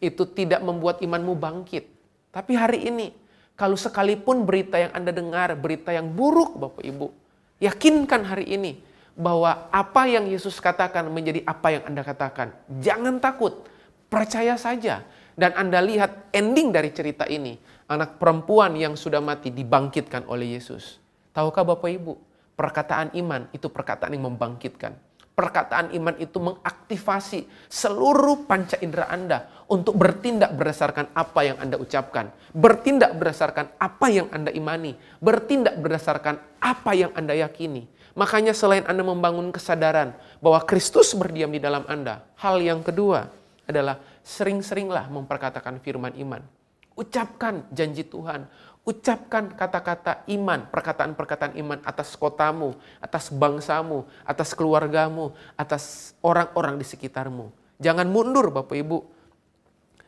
itu 0.00 0.24
tidak 0.24 0.64
membuat 0.64 1.04
imanmu 1.04 1.36
bangkit. 1.36 1.92
Tapi 2.32 2.56
hari 2.56 2.88
ini, 2.88 3.12
kalau 3.52 3.76
sekalipun 3.76 4.48
berita 4.48 4.80
yang 4.80 4.96
Anda 4.96 5.12
dengar, 5.12 5.52
berita 5.60 5.92
yang 5.92 6.08
buruk 6.08 6.56
Bapak 6.56 6.88
Ibu, 6.88 7.12
yakinkan 7.60 8.24
hari 8.24 8.48
ini 8.48 8.80
bahwa 9.20 9.68
apa 9.68 10.08
yang 10.08 10.24
Yesus 10.24 10.56
katakan 10.56 11.04
menjadi 11.12 11.44
apa 11.44 11.76
yang 11.76 11.84
Anda 11.84 12.00
katakan. 12.00 12.56
Jangan 12.80 13.20
takut, 13.20 13.68
percaya 14.08 14.56
saja. 14.56 15.04
Dan 15.36 15.52
Anda 15.56 15.84
lihat 15.84 16.32
ending 16.32 16.72
dari 16.72 16.92
cerita 16.92 17.28
ini 17.28 17.56
anak 17.88 18.16
perempuan 18.16 18.76
yang 18.76 18.96
sudah 18.96 19.20
mati 19.20 19.52
dibangkitkan 19.52 20.24
oleh 20.24 20.56
Yesus. 20.56 20.96
Tahukah 21.36 21.64
Bapak 21.64 21.90
Ibu, 21.90 22.12
perkataan 22.56 23.12
iman 23.16 23.48
itu 23.52 23.68
perkataan 23.68 24.16
yang 24.16 24.32
membangkitkan. 24.32 24.96
Perkataan 25.30 25.94
iman 25.96 26.14
itu 26.20 26.36
mengaktifasi 26.36 27.48
seluruh 27.70 28.44
panca 28.44 28.76
indera 28.82 29.08
Anda 29.08 29.48
untuk 29.70 29.96
bertindak 29.96 30.52
berdasarkan 30.52 31.14
apa 31.16 31.40
yang 31.46 31.56
Anda 31.62 31.78
ucapkan, 31.78 32.28
bertindak 32.52 33.14
berdasarkan 33.16 33.72
apa 33.78 34.06
yang 34.10 34.28
Anda 34.34 34.50
imani, 34.52 34.98
bertindak 35.22 35.78
berdasarkan 35.78 36.36
apa 36.60 36.92
yang 36.92 37.14
Anda 37.14 37.38
yakini. 37.38 37.86
Makanya 38.18 38.52
selain 38.52 38.82
Anda 38.84 39.06
membangun 39.06 39.54
kesadaran 39.54 40.12
bahwa 40.42 40.60
Kristus 40.66 41.14
berdiam 41.14 41.48
di 41.54 41.62
dalam 41.62 41.86
Anda, 41.86 42.26
hal 42.36 42.58
yang 42.58 42.82
kedua 42.82 43.30
adalah 43.70 44.02
sering-seringlah 44.26 45.06
memperkatakan 45.08 45.78
firman 45.78 46.12
iman. 46.18 46.42
Ucapkan 46.98 47.64
janji 47.72 48.04
Tuhan. 48.04 48.44
Ucapkan 48.80 49.52
kata-kata 49.52 50.24
iman, 50.32 50.64
perkataan-perkataan 50.72 51.52
iman 51.60 51.78
atas 51.84 52.16
kotamu, 52.16 52.74
atas 52.96 53.28
bangsamu, 53.28 54.08
atas 54.24 54.56
keluargamu, 54.56 55.36
atas 55.52 56.16
orang-orang 56.24 56.80
di 56.80 56.86
sekitarmu. 56.88 57.52
Jangan 57.76 58.08
mundur 58.08 58.48
Bapak 58.48 58.76
Ibu. 58.76 59.04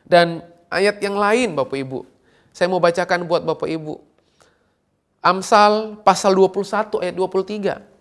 Dan 0.03 0.41
ayat 0.73 0.97
yang 1.05 1.15
lain 1.15 1.53
Bapak 1.53 1.77
Ibu. 1.77 2.05
Saya 2.49 2.69
mau 2.69 2.81
bacakan 2.81 3.29
buat 3.29 3.45
Bapak 3.45 3.69
Ibu. 3.69 3.93
Amsal 5.23 6.01
pasal 6.01 6.33
21 6.35 6.99
ayat 6.99 7.15
23. 7.15 7.93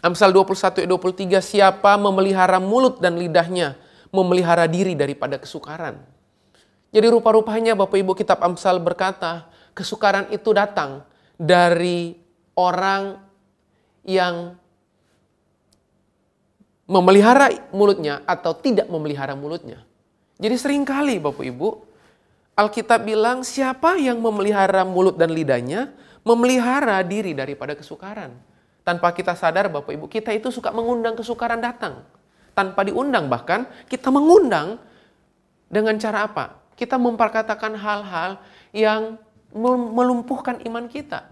Amsal 0.00 0.32
21 0.32 0.80
ayat 0.80 0.88
23, 0.88 1.44
siapa 1.44 1.92
memelihara 2.00 2.56
mulut 2.56 3.04
dan 3.04 3.20
lidahnya, 3.20 3.76
memelihara 4.08 4.64
diri 4.64 4.96
daripada 4.96 5.36
kesukaran. 5.36 6.00
Jadi 6.88 7.06
rupa-rupanya 7.12 7.76
Bapak 7.76 8.00
Ibu 8.00 8.16
kitab 8.16 8.40
Amsal 8.40 8.80
berkata, 8.80 9.44
kesukaran 9.80 10.28
itu 10.28 10.52
datang 10.52 11.00
dari 11.40 12.12
orang 12.52 13.16
yang 14.04 14.52
memelihara 16.84 17.48
mulutnya 17.72 18.20
atau 18.28 18.52
tidak 18.52 18.92
memelihara 18.92 19.32
mulutnya. 19.32 19.80
Jadi 20.36 20.56
sering 20.60 20.84
kali 20.84 21.16
Bapak 21.16 21.40
Ibu, 21.40 21.68
Alkitab 22.60 23.08
bilang 23.08 23.40
siapa 23.40 23.96
yang 23.96 24.20
memelihara 24.20 24.84
mulut 24.84 25.16
dan 25.16 25.32
lidahnya, 25.32 25.96
memelihara 26.20 27.00
diri 27.00 27.32
daripada 27.32 27.72
kesukaran. 27.72 28.36
Tanpa 28.84 29.16
kita 29.16 29.32
sadar 29.32 29.72
Bapak 29.72 29.96
Ibu, 29.96 30.12
kita 30.12 30.36
itu 30.36 30.52
suka 30.52 30.68
mengundang 30.68 31.16
kesukaran 31.16 31.60
datang. 31.64 32.04
Tanpa 32.52 32.84
diundang 32.84 33.30
bahkan, 33.32 33.64
kita 33.88 34.12
mengundang 34.12 34.76
dengan 35.70 35.96
cara 35.96 36.26
apa? 36.26 36.60
kita 36.80 36.96
memperkatakan 36.96 37.76
hal-hal 37.76 38.40
yang 38.72 39.20
melumpuhkan 39.56 40.62
iman 40.66 40.86
kita. 40.86 41.26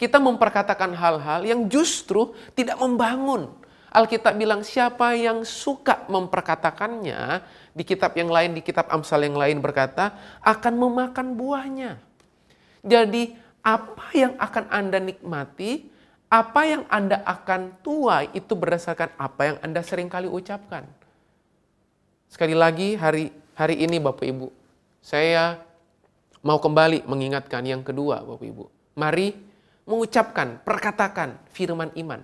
Kita 0.00 0.16
memperkatakan 0.16 0.96
hal-hal 0.96 1.44
yang 1.44 1.68
justru 1.68 2.32
tidak 2.56 2.80
membangun 2.80 3.52
Alkitab 3.90 4.38
bilang 4.38 4.62
siapa 4.62 5.18
yang 5.18 5.42
suka 5.42 6.06
memperkatakannya, 6.06 7.42
di 7.74 7.82
kitab 7.82 8.14
yang 8.14 8.30
lain, 8.30 8.54
di 8.54 8.62
kitab 8.62 8.86
Amsal 8.86 9.26
yang 9.26 9.34
lain 9.34 9.58
berkata, 9.58 10.14
akan 10.46 10.74
memakan 10.78 11.34
buahnya. 11.34 11.98
Jadi 12.86 13.34
apa 13.66 14.06
yang 14.14 14.38
akan 14.38 14.64
Anda 14.70 15.02
nikmati, 15.02 15.90
apa 16.30 16.60
yang 16.70 16.86
Anda 16.86 17.18
akan 17.26 17.82
tuai 17.82 18.30
itu 18.30 18.54
berdasarkan 18.54 19.10
apa 19.18 19.40
yang 19.42 19.56
Anda 19.58 19.82
sering 19.82 20.06
kali 20.06 20.30
ucapkan. 20.30 20.86
Sekali 22.30 22.54
lagi 22.54 22.94
hari 22.94 23.34
hari 23.58 23.82
ini 23.82 23.98
Bapak 23.98 24.22
Ibu, 24.22 24.54
saya 25.02 25.58
mau 26.40 26.58
kembali 26.60 27.04
mengingatkan 27.04 27.64
yang 27.64 27.84
kedua 27.84 28.24
Bapak 28.24 28.46
Ibu. 28.46 28.64
Mari 28.96 29.36
mengucapkan, 29.84 30.60
perkatakan 30.64 31.36
firman 31.52 31.92
iman. 31.96 32.20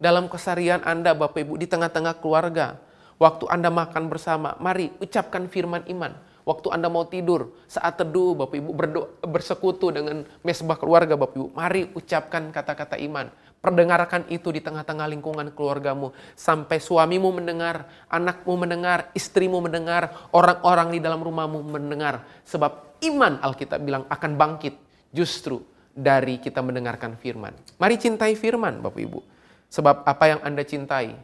Dalam 0.00 0.32
kesarian 0.32 0.80
Anda 0.80 1.12
Bapak 1.12 1.44
Ibu 1.44 1.60
di 1.60 1.68
tengah-tengah 1.68 2.20
keluarga, 2.24 2.80
waktu 3.20 3.44
Anda 3.52 3.68
makan 3.68 4.08
bersama, 4.08 4.56
mari 4.56 4.88
ucapkan 4.96 5.44
firman 5.48 5.84
iman. 5.92 6.16
Waktu 6.48 6.72
Anda 6.72 6.88
mau 6.88 7.04
tidur, 7.04 7.52
saat 7.68 8.00
teduh 8.00 8.32
Bapak 8.32 8.56
Ibu 8.56 8.70
berdoa, 8.72 9.06
bersekutu 9.28 9.92
dengan 9.92 10.24
mesbah 10.40 10.80
keluarga 10.80 11.20
Bapak 11.20 11.36
Ibu, 11.36 11.48
mari 11.52 11.92
ucapkan 11.92 12.48
kata-kata 12.48 12.96
iman. 12.96 13.28
Perdengarkan 13.60 14.24
itu 14.32 14.48
di 14.48 14.64
tengah-tengah 14.64 15.04
lingkungan 15.04 15.52
keluargamu. 15.52 16.16
Sampai 16.32 16.80
suamimu 16.80 17.28
mendengar, 17.28 17.84
anakmu 18.08 18.56
mendengar, 18.56 19.12
istrimu 19.12 19.60
mendengar, 19.60 20.32
orang-orang 20.32 20.96
di 20.96 21.00
dalam 21.04 21.20
rumahmu 21.20 21.60
mendengar. 21.68 22.24
Sebab 22.48 23.04
iman 23.04 23.36
Alkitab 23.44 23.84
bilang 23.84 24.08
akan 24.08 24.32
bangkit 24.40 24.80
justru 25.12 25.60
dari 25.92 26.40
kita 26.40 26.64
mendengarkan 26.64 27.20
firman. 27.20 27.52
Mari 27.76 28.00
cintai 28.00 28.32
firman 28.32 28.80
Bapak 28.80 29.00
Ibu. 29.04 29.20
Sebab 29.68 30.08
apa 30.08 30.24
yang 30.24 30.40
Anda 30.40 30.64
cintai, 30.64 31.14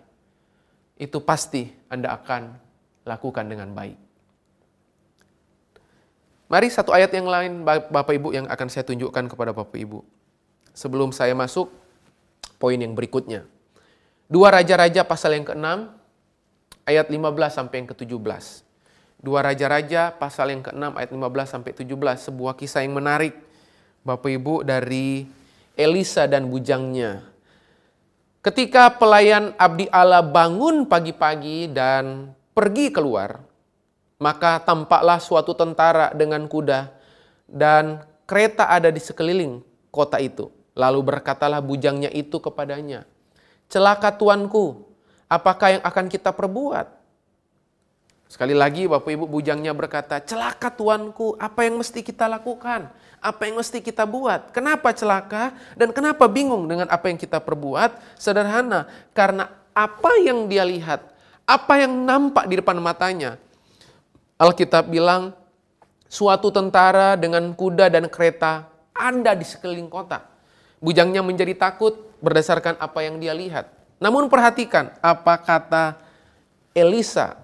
itu 1.00 1.18
pasti 1.24 1.72
Anda 1.88 2.14
akan 2.20 2.52
lakukan 3.08 3.48
dengan 3.48 3.72
baik. 3.72 3.96
Mari 6.46 6.68
satu 6.70 6.92
ayat 6.94 7.10
yang 7.16 7.26
lain 7.26 7.64
Bapak 7.64 8.12
Ibu 8.12 8.30
yang 8.36 8.46
akan 8.46 8.68
saya 8.68 8.84
tunjukkan 8.84 9.32
kepada 9.32 9.56
Bapak 9.56 9.80
Ibu. 9.80 10.04
Sebelum 10.76 11.10
saya 11.10 11.32
masuk 11.32 11.85
poin 12.56 12.76
yang 12.76 12.92
berikutnya. 12.96 13.44
Dua 14.26 14.50
Raja-Raja 14.50 15.06
pasal 15.06 15.38
yang 15.38 15.46
ke-6 15.46 15.66
ayat 16.86 17.06
15 17.06 17.22
sampai 17.50 17.76
yang 17.82 17.88
ke-17. 17.94 18.44
Dua 19.22 19.40
Raja-Raja 19.42 20.14
pasal 20.14 20.54
yang 20.54 20.62
ke-6 20.66 20.84
ayat 20.98 21.10
15 21.10 21.52
sampai 21.52 21.72
17 21.74 22.26
sebuah 22.30 22.54
kisah 22.58 22.82
yang 22.82 22.98
menarik 22.98 23.34
Bapak 24.06 24.30
Ibu 24.30 24.62
dari 24.62 25.26
Elisa 25.74 26.24
dan 26.30 26.46
bujangnya. 26.46 27.26
Ketika 28.40 28.94
pelayan 28.94 29.52
abdi 29.58 29.90
Allah 29.90 30.22
bangun 30.22 30.86
pagi-pagi 30.86 31.66
dan 31.66 32.30
pergi 32.54 32.94
keluar, 32.94 33.42
maka 34.22 34.62
tampaklah 34.62 35.18
suatu 35.18 35.52
tentara 35.52 36.14
dengan 36.14 36.46
kuda 36.46 36.88
dan 37.50 38.00
kereta 38.24 38.70
ada 38.70 38.88
di 38.88 39.02
sekeliling 39.02 39.60
kota 39.90 40.22
itu. 40.22 40.55
Lalu 40.76 41.00
berkatalah 41.00 41.64
bujangnya 41.64 42.12
itu 42.12 42.36
kepadanya, 42.36 43.08
Celaka 43.66 44.14
tuanku, 44.14 44.86
apakah 45.26 45.80
yang 45.80 45.82
akan 45.82 46.06
kita 46.06 46.30
perbuat? 46.30 46.86
Sekali 48.26 48.58
lagi 48.58 48.90
Bapak 48.90 49.06
Ibu 49.06 49.24
bujangnya 49.30 49.70
berkata, 49.70 50.18
celaka 50.18 50.66
tuanku, 50.70 51.38
apa 51.38 51.62
yang 51.62 51.78
mesti 51.78 52.02
kita 52.02 52.26
lakukan? 52.26 52.90
Apa 53.22 53.46
yang 53.46 53.58
mesti 53.58 53.78
kita 53.78 54.02
buat? 54.02 54.50
Kenapa 54.50 54.90
celaka 54.90 55.54
dan 55.78 55.94
kenapa 55.94 56.26
bingung 56.26 56.66
dengan 56.66 56.90
apa 56.90 57.06
yang 57.06 57.18
kita 57.18 57.38
perbuat? 57.38 58.18
Sederhana, 58.18 58.90
karena 59.14 59.46
apa 59.70 60.18
yang 60.18 60.50
dia 60.50 60.66
lihat, 60.66 61.06
apa 61.46 61.74
yang 61.78 61.94
nampak 62.02 62.50
di 62.50 62.58
depan 62.58 62.78
matanya. 62.82 63.38
Alkitab 64.36 64.90
bilang, 64.90 65.30
suatu 66.10 66.50
tentara 66.50 67.14
dengan 67.14 67.54
kuda 67.54 67.88
dan 67.88 68.10
kereta 68.10 68.68
ada 68.90 69.32
di 69.38 69.46
sekeliling 69.46 69.86
kota. 69.86 70.35
Bujangnya 70.80 71.24
menjadi 71.24 71.56
takut 71.56 72.06
berdasarkan 72.20 72.76
apa 72.76 73.00
yang 73.04 73.16
dia 73.16 73.32
lihat. 73.32 73.72
Namun 73.96 74.28
perhatikan 74.28 74.92
apa 75.00 75.40
kata 75.40 75.96
Elisa. 76.76 77.40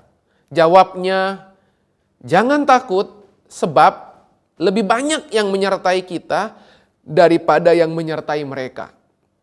Jawabnya, 0.53 1.49
jangan 2.21 2.68
takut 2.68 3.25
sebab 3.49 4.21
lebih 4.61 4.85
banyak 4.85 5.33
yang 5.33 5.49
menyertai 5.49 6.05
kita 6.05 6.53
daripada 7.01 7.73
yang 7.73 7.88
menyertai 7.97 8.45
mereka. 8.45 8.92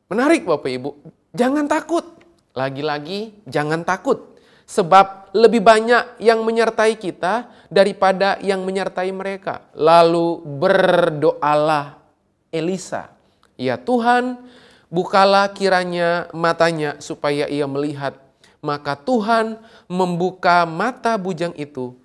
Menarik 0.05 0.45
Bapak 0.45 0.69
Ibu, 0.69 0.91
jangan 1.33 1.65
takut. 1.65 2.05
Lagi-lagi 2.53 3.41
jangan 3.49 3.81
takut. 3.81 4.37
Sebab 4.69 5.33
lebih 5.33 5.65
banyak 5.65 6.21
yang 6.21 6.45
menyertai 6.45 6.93
kita 7.01 7.49
daripada 7.73 8.37
yang 8.45 8.61
menyertai 8.61 9.09
mereka. 9.09 9.65
Lalu 9.73 10.45
berdoalah 10.45 11.97
Elisa 12.53 13.18
Ya 13.59 13.75
Tuhan, 13.75 14.39
bukalah 14.87 15.51
kiranya 15.51 16.31
matanya 16.31 16.95
supaya 17.03 17.43
ia 17.51 17.67
melihat. 17.67 18.15
Maka 18.63 18.95
Tuhan 18.95 19.59
membuka 19.91 20.63
mata 20.63 21.19
bujang 21.19 21.51
itu 21.59 21.95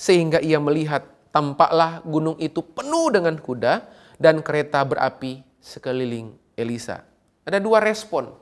sehingga 0.00 0.40
ia 0.40 0.56
melihat 0.56 1.04
tampaklah 1.32 2.00
gunung 2.00 2.40
itu 2.40 2.64
penuh 2.64 3.12
dengan 3.12 3.36
kuda 3.36 3.84
dan 4.16 4.40
kereta 4.40 4.80
berapi 4.88 5.44
sekeliling 5.60 6.32
Elisa. 6.56 7.04
Ada 7.44 7.60
dua 7.60 7.84
respon 7.84 8.32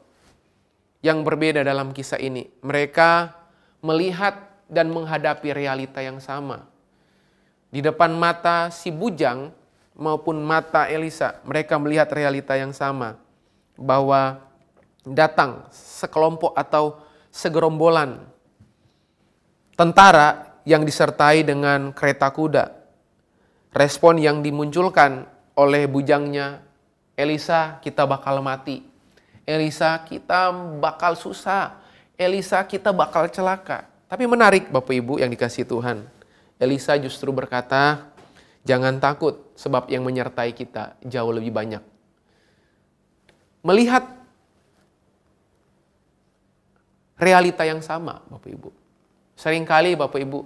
yang 1.02 1.26
berbeda 1.26 1.66
dalam 1.66 1.90
kisah 1.90 2.22
ini. 2.22 2.46
Mereka 2.62 3.34
melihat 3.82 4.62
dan 4.70 4.94
menghadapi 4.94 5.50
realita 5.50 6.00
yang 6.00 6.22
sama. 6.22 6.70
Di 7.74 7.82
depan 7.82 8.14
mata 8.14 8.70
si 8.70 8.94
bujang 8.94 9.50
maupun 9.94 10.42
mata 10.42 10.90
Elisa, 10.90 11.38
mereka 11.46 11.78
melihat 11.78 12.10
realita 12.10 12.58
yang 12.58 12.74
sama 12.74 13.18
bahwa 13.78 14.42
datang 15.06 15.66
sekelompok 15.70 16.54
atau 16.54 16.98
segerombolan 17.30 18.22
tentara 19.74 20.54
yang 20.62 20.82
disertai 20.86 21.42
dengan 21.42 21.90
kereta 21.90 22.30
kuda. 22.30 22.70
Respon 23.74 24.22
yang 24.22 24.38
dimunculkan 24.38 25.26
oleh 25.58 25.90
bujangnya 25.90 26.62
Elisa, 27.14 27.78
kita 27.82 28.06
bakal 28.06 28.38
mati. 28.42 28.86
Elisa, 29.44 29.98
kita 30.02 30.50
bakal 30.78 31.18
susah. 31.18 31.78
Elisa, 32.14 32.62
kita 32.62 32.94
bakal 32.94 33.26
celaka. 33.28 33.86
Tapi 34.06 34.24
menarik 34.30 34.70
Bapak 34.70 34.94
Ibu 34.94 35.18
yang 35.18 35.30
dikasih 35.30 35.66
Tuhan. 35.66 36.06
Elisa 36.54 36.94
justru 37.02 37.34
berkata, 37.34 38.13
Jangan 38.64 38.96
takut, 38.96 39.52
sebab 39.60 39.92
yang 39.92 40.02
menyertai 40.08 40.56
kita 40.56 40.96
jauh 41.04 41.32
lebih 41.32 41.52
banyak. 41.52 41.84
Melihat 43.64 44.04
realita 47.20 47.64
yang 47.68 47.84
sama, 47.84 48.24
Bapak 48.28 48.50
Ibu. 48.50 48.70
Seringkali 49.36 49.96
Bapak 50.00 50.20
Ibu, 50.20 50.40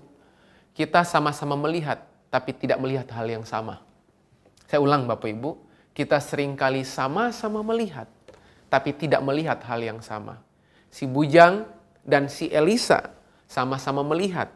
kita 0.74 1.06
sama-sama 1.06 1.54
melihat, 1.54 2.02
tapi 2.30 2.54
tidak 2.54 2.78
melihat 2.82 3.06
hal 3.14 3.26
yang 3.26 3.46
sama. 3.46 3.82
Saya 4.66 4.82
ulang 4.82 5.06
Bapak 5.06 5.30
Ibu, 5.30 5.50
kita 5.94 6.22
sering 6.22 6.54
kali 6.54 6.82
sama-sama 6.86 7.62
melihat, 7.66 8.06
tapi 8.70 8.94
tidak 8.94 9.22
melihat 9.22 9.58
hal 9.66 9.82
yang 9.82 9.98
sama. 10.02 10.38
Si 10.90 11.06
Bujang 11.06 11.66
dan 12.06 12.30
si 12.30 12.50
Elisa 12.50 13.14
sama-sama 13.50 14.06
melihat, 14.06 14.52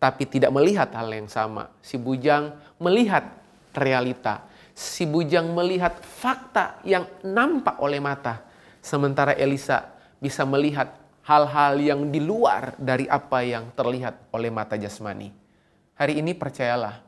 tapi 0.00 0.24
tidak 0.24 0.48
melihat 0.48 0.88
hal 0.96 1.12
yang 1.12 1.28
sama. 1.28 1.68
Si 1.84 2.00
bujang 2.00 2.56
melihat 2.80 3.36
realita. 3.76 4.48
Si 4.72 5.04
bujang 5.04 5.52
melihat 5.52 6.00
fakta 6.00 6.80
yang 6.88 7.04
nampak 7.20 7.76
oleh 7.84 8.00
mata. 8.00 8.40
Sementara 8.80 9.36
Elisa 9.36 9.92
bisa 10.16 10.48
melihat 10.48 10.96
hal-hal 11.20 11.76
yang 11.76 12.00
di 12.08 12.16
luar 12.16 12.72
dari 12.80 13.04
apa 13.04 13.44
yang 13.44 13.68
terlihat 13.76 14.32
oleh 14.32 14.48
mata 14.48 14.80
jasmani. 14.80 15.36
Hari 16.00 16.16
ini 16.16 16.32
percayalah, 16.32 17.04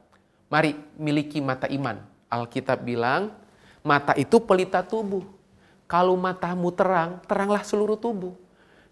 mari 0.53 0.77
miliki 1.01 1.41
mata 1.41 1.65
iman. 1.73 1.97
Alkitab 2.29 2.85
bilang, 2.85 3.33
mata 3.81 4.13
itu 4.21 4.37
pelita 4.37 4.85
tubuh. 4.85 5.25
Kalau 5.89 6.13
matamu 6.21 6.69
terang, 6.77 7.25
teranglah 7.25 7.65
seluruh 7.65 7.97
tubuh. 7.97 8.37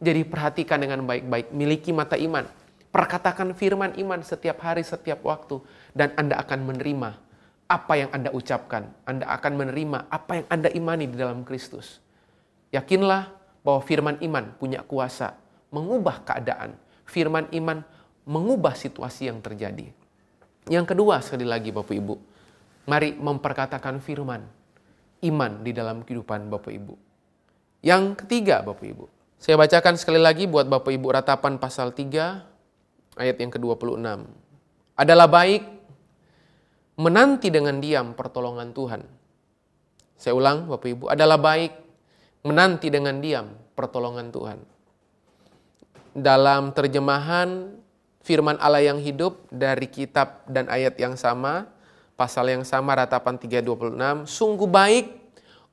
Jadi 0.00 0.24
perhatikan 0.24 0.80
dengan 0.80 1.04
baik-baik, 1.04 1.52
miliki 1.52 1.92
mata 1.92 2.16
iman 2.16 2.48
Perkatakan 2.90 3.54
firman 3.54 3.94
iman 4.02 4.18
setiap 4.26 4.66
hari, 4.66 4.82
setiap 4.82 5.22
waktu. 5.22 5.62
Dan 5.94 6.10
Anda 6.18 6.42
akan 6.42 6.66
menerima 6.66 7.10
apa 7.70 7.92
yang 7.94 8.10
Anda 8.10 8.34
ucapkan. 8.34 8.90
Anda 9.06 9.30
akan 9.30 9.52
menerima 9.54 10.10
apa 10.10 10.42
yang 10.42 10.46
Anda 10.50 10.68
imani 10.74 11.06
di 11.06 11.14
dalam 11.14 11.46
Kristus. 11.46 12.02
Yakinlah 12.74 13.30
bahwa 13.62 13.80
firman 13.86 14.16
iman 14.18 14.50
punya 14.58 14.82
kuasa 14.82 15.38
mengubah 15.70 16.26
keadaan. 16.26 16.74
Firman 17.06 17.46
iman 17.54 17.86
mengubah 18.26 18.74
situasi 18.74 19.30
yang 19.30 19.38
terjadi. 19.38 19.86
Yang 20.66 20.94
kedua 20.94 21.22
sekali 21.22 21.46
lagi 21.46 21.70
Bapak 21.70 21.94
Ibu. 21.94 22.14
Mari 22.90 23.14
memperkatakan 23.14 24.02
firman 24.02 24.42
iman 25.22 25.52
di 25.62 25.70
dalam 25.70 26.02
kehidupan 26.02 26.50
Bapak 26.50 26.74
Ibu. 26.74 26.94
Yang 27.86 28.26
ketiga 28.26 28.66
Bapak 28.66 28.86
Ibu. 28.86 29.06
Saya 29.40 29.56
bacakan 29.56 29.96
sekali 29.96 30.20
lagi 30.20 30.44
buat 30.44 30.68
Bapak 30.68 30.92
Ibu 30.92 31.06
ratapan 31.16 31.56
pasal 31.56 31.96
3 31.96 32.49
ayat 33.20 33.36
yang 33.36 33.52
ke-26. 33.52 34.00
Adalah 34.96 35.28
baik 35.28 35.62
menanti 36.96 37.52
dengan 37.52 37.76
diam 37.76 38.16
pertolongan 38.16 38.72
Tuhan. 38.72 39.04
Saya 40.16 40.32
ulang 40.36 40.68
Bapak 40.68 40.88
Ibu, 40.88 41.04
adalah 41.12 41.36
baik 41.36 41.72
menanti 42.44 42.88
dengan 42.88 43.20
diam 43.20 43.52
pertolongan 43.76 44.32
Tuhan. 44.32 44.58
Dalam 46.16 46.72
terjemahan 46.72 47.76
firman 48.24 48.60
Allah 48.60 48.84
yang 48.84 49.00
hidup 49.00 49.48
dari 49.48 49.88
kitab 49.88 50.44
dan 50.44 50.68
ayat 50.68 50.96
yang 51.00 51.16
sama, 51.16 51.68
pasal 52.20 52.52
yang 52.52 52.64
sama 52.68 52.92
ratapan 52.96 53.40
326, 53.40 54.28
sungguh 54.28 54.68
baik 54.68 55.06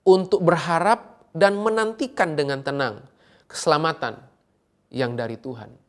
untuk 0.08 0.40
berharap 0.48 1.28
dan 1.36 1.60
menantikan 1.60 2.40
dengan 2.40 2.64
tenang 2.64 3.04
keselamatan 3.52 4.16
yang 4.88 5.20
dari 5.20 5.36
Tuhan. 5.36 5.87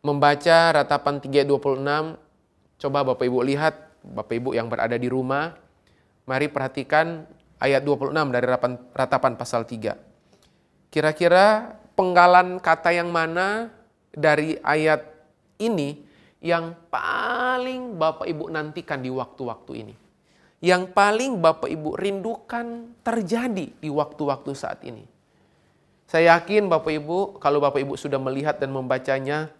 Membaca 0.00 0.72
ratapan 0.72 1.20
326, 1.20 2.16
coba 2.80 2.98
Bapak 3.04 3.24
Ibu 3.28 3.44
lihat, 3.44 4.00
Bapak 4.00 4.32
Ibu 4.32 4.56
yang 4.56 4.72
berada 4.72 4.96
di 4.96 5.12
rumah, 5.12 5.52
mari 6.24 6.48
perhatikan 6.48 7.28
ayat 7.60 7.84
26 7.84 8.32
dari 8.32 8.46
ratapan, 8.48 8.72
ratapan 8.96 9.32
pasal 9.36 9.68
3. 9.68 9.92
Kira-kira 10.88 11.76
penggalan 12.00 12.56
kata 12.64 12.96
yang 12.96 13.12
mana 13.12 13.68
dari 14.08 14.56
ayat 14.64 15.04
ini 15.60 16.00
yang 16.40 16.72
paling 16.88 18.00
Bapak 18.00 18.24
Ibu 18.24 18.48
nantikan 18.48 19.04
di 19.04 19.12
waktu-waktu 19.12 19.72
ini? 19.84 19.94
Yang 20.64 20.96
paling 20.96 21.44
Bapak 21.44 21.68
Ibu 21.68 22.00
rindukan 22.00 22.96
terjadi 23.04 23.68
di 23.76 23.88
waktu-waktu 23.92 24.50
saat 24.56 24.80
ini? 24.80 25.04
Saya 26.08 26.40
yakin 26.40 26.72
Bapak 26.72 26.88
Ibu, 26.88 27.36
kalau 27.36 27.60
Bapak 27.60 27.84
Ibu 27.84 28.00
sudah 28.00 28.16
melihat 28.16 28.56
dan 28.56 28.72
membacanya 28.72 29.52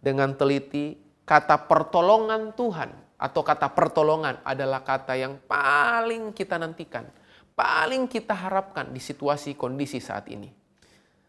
dengan 0.00 0.32
teliti, 0.34 0.96
kata 1.28 1.68
pertolongan 1.68 2.56
Tuhan 2.56 2.90
atau 3.20 3.44
kata 3.44 3.68
pertolongan 3.70 4.40
adalah 4.42 4.80
kata 4.80 5.12
yang 5.14 5.36
paling 5.44 6.32
kita 6.32 6.56
nantikan, 6.56 7.04
paling 7.52 8.08
kita 8.08 8.32
harapkan 8.32 8.88
di 8.88 8.98
situasi 8.98 9.52
kondisi 9.54 10.00
saat 10.00 10.26
ini. 10.32 10.48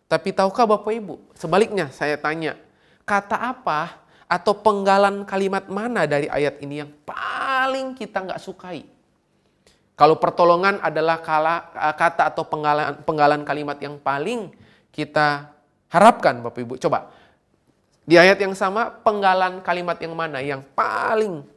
Tapi 0.08 0.32
tahukah 0.32 0.68
Bapak 0.68 0.92
Ibu, 0.92 1.16
sebaliknya 1.36 1.92
saya 1.92 2.16
tanya, 2.16 2.56
kata 3.04 3.36
apa 3.36 4.00
atau 4.32 4.56
penggalan 4.56 5.28
kalimat 5.28 5.68
mana 5.68 6.08
dari 6.08 6.32
ayat 6.32 6.64
ini 6.64 6.84
yang 6.84 6.92
paling 7.04 7.96
kita 7.96 8.24
nggak 8.24 8.40
sukai? 8.40 8.88
Kalau 9.96 10.18
pertolongan 10.18 10.82
adalah 10.82 11.22
kala, 11.22 11.70
kata 11.94 12.32
atau 12.32 12.48
penggalan, 12.48 13.06
penggalan 13.06 13.46
kalimat 13.46 13.78
yang 13.78 14.02
paling 14.02 14.50
kita 14.90 15.52
harapkan 15.92 16.42
Bapak 16.42 16.64
Ibu. 16.64 16.74
Coba, 16.82 17.12
di 18.12 18.20
ayat 18.20 18.44
yang 18.44 18.52
sama 18.52 18.92
penggalan 18.92 19.64
kalimat 19.64 19.96
yang 20.04 20.12
mana 20.12 20.44
yang 20.44 20.60
paling 20.76 21.48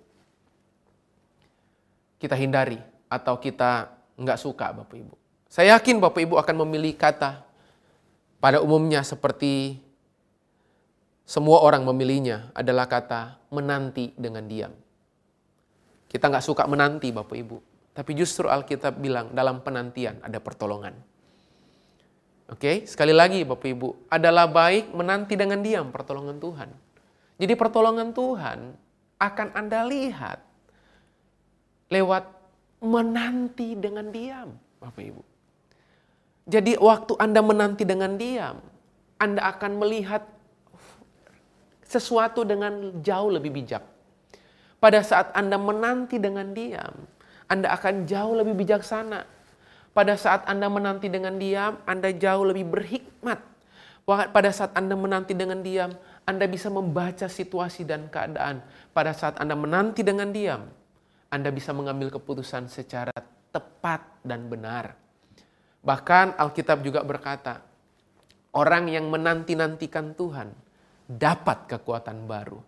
kita 2.23 2.39
hindari 2.39 2.79
atau 3.11 3.35
kita 3.43 3.91
nggak 4.15 4.39
suka 4.39 4.71
Bapak 4.71 4.95
Ibu. 4.95 5.15
Saya 5.51 5.75
yakin 5.75 5.99
Bapak 5.99 6.23
Ibu 6.23 6.39
akan 6.39 6.63
memilih 6.63 6.95
kata 6.95 7.43
pada 8.39 8.63
umumnya 8.63 9.03
seperti 9.03 9.83
semua 11.27 11.59
orang 11.59 11.83
memilihnya 11.83 12.55
adalah 12.55 12.87
kata 12.87 13.35
menanti 13.51 14.15
dengan 14.15 14.47
diam. 14.47 14.71
Kita 16.07 16.31
nggak 16.31 16.47
suka 16.47 16.71
menanti 16.71 17.11
Bapak 17.11 17.35
Ibu. 17.35 17.57
Tapi 17.99 18.15
justru 18.15 18.47
Alkitab 18.47 19.03
bilang 19.03 19.35
dalam 19.35 19.59
penantian 19.59 20.23
ada 20.23 20.39
pertolongan. 20.39 20.95
Oke, 22.45 22.85
sekali 22.85 23.17
lagi 23.17 23.41
Bapak 23.41 23.65
Ibu, 23.65 23.89
adalah 24.13 24.45
baik 24.45 24.93
menanti 24.93 25.33
dengan 25.33 25.65
diam 25.65 25.89
pertolongan 25.89 26.37
Tuhan. 26.37 26.69
Jadi 27.41 27.55
pertolongan 27.57 28.13
Tuhan 28.13 28.77
akan 29.17 29.49
Anda 29.57 29.89
lihat 29.89 30.45
lewat 31.89 32.25
menanti 32.85 33.73
dengan 33.81 34.13
diam, 34.13 34.53
Bapak 34.77 35.03
Ibu. 35.03 35.23
Jadi 36.45 36.77
waktu 36.77 37.13
Anda 37.17 37.41
menanti 37.41 37.89
dengan 37.89 38.21
diam, 38.21 38.61
Anda 39.17 39.49
akan 39.57 39.81
melihat 39.81 40.29
sesuatu 41.89 42.45
dengan 42.45 43.01
jauh 43.01 43.33
lebih 43.33 43.57
bijak. 43.57 43.81
Pada 44.77 45.01
saat 45.01 45.33
Anda 45.33 45.57
menanti 45.57 46.21
dengan 46.21 46.53
diam, 46.53 47.09
Anda 47.49 47.73
akan 47.73 48.05
jauh 48.05 48.37
lebih 48.37 48.53
bijaksana. 48.53 49.25
Pada 49.95 50.19
saat 50.19 50.43
Anda 50.51 50.67
menanti 50.67 51.07
dengan 51.07 51.39
diam, 51.39 51.79
Anda 51.87 52.11
jauh 52.11 52.43
lebih 52.51 52.67
berhikmat. 52.67 53.39
Pada 54.05 54.51
saat 54.51 54.75
Anda 54.75 54.99
menanti 54.99 55.39
dengan 55.39 55.63
diam, 55.63 55.95
Anda 56.27 56.51
bisa 56.51 56.67
membaca 56.67 57.31
situasi 57.31 57.87
dan 57.87 58.11
keadaan. 58.11 58.61
Pada 58.91 59.15
saat 59.15 59.39
Anda 59.39 59.55
menanti 59.55 60.03
dengan 60.03 60.35
diam, 60.35 60.67
Anda 61.31 61.55
bisa 61.55 61.71
mengambil 61.71 62.11
keputusan 62.11 62.67
secara 62.67 63.15
tepat 63.55 64.03
dan 64.27 64.51
benar. 64.51 64.99
Bahkan 65.87 66.43
Alkitab 66.43 66.83
juga 66.83 67.07
berkata, 67.07 67.63
orang 68.51 68.91
yang 68.91 69.07
menanti-nantikan 69.15 70.19
Tuhan 70.19 70.51
dapat 71.07 71.71
kekuatan 71.71 72.27
baru. 72.27 72.59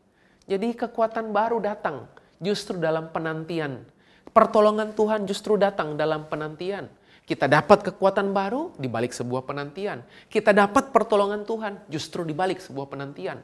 Jadi 0.47 0.79
kekuatan 0.79 1.35
baru 1.35 1.59
datang 1.59 2.07
justru 2.39 2.79
dalam 2.79 3.11
penantian. 3.11 3.83
Pertolongan 4.31 4.95
Tuhan 4.95 5.27
justru 5.27 5.59
datang 5.59 5.99
dalam 5.99 6.31
penantian. 6.31 6.87
Kita 7.27 7.51
dapat 7.51 7.83
kekuatan 7.91 8.31
baru 8.31 8.71
di 8.79 8.87
balik 8.87 9.11
sebuah 9.11 9.43
penantian. 9.43 10.07
Kita 10.31 10.55
dapat 10.55 10.95
pertolongan 10.95 11.43
Tuhan 11.43 11.83
justru 11.91 12.23
di 12.23 12.31
balik 12.31 12.63
sebuah 12.63 12.87
penantian. 12.87 13.43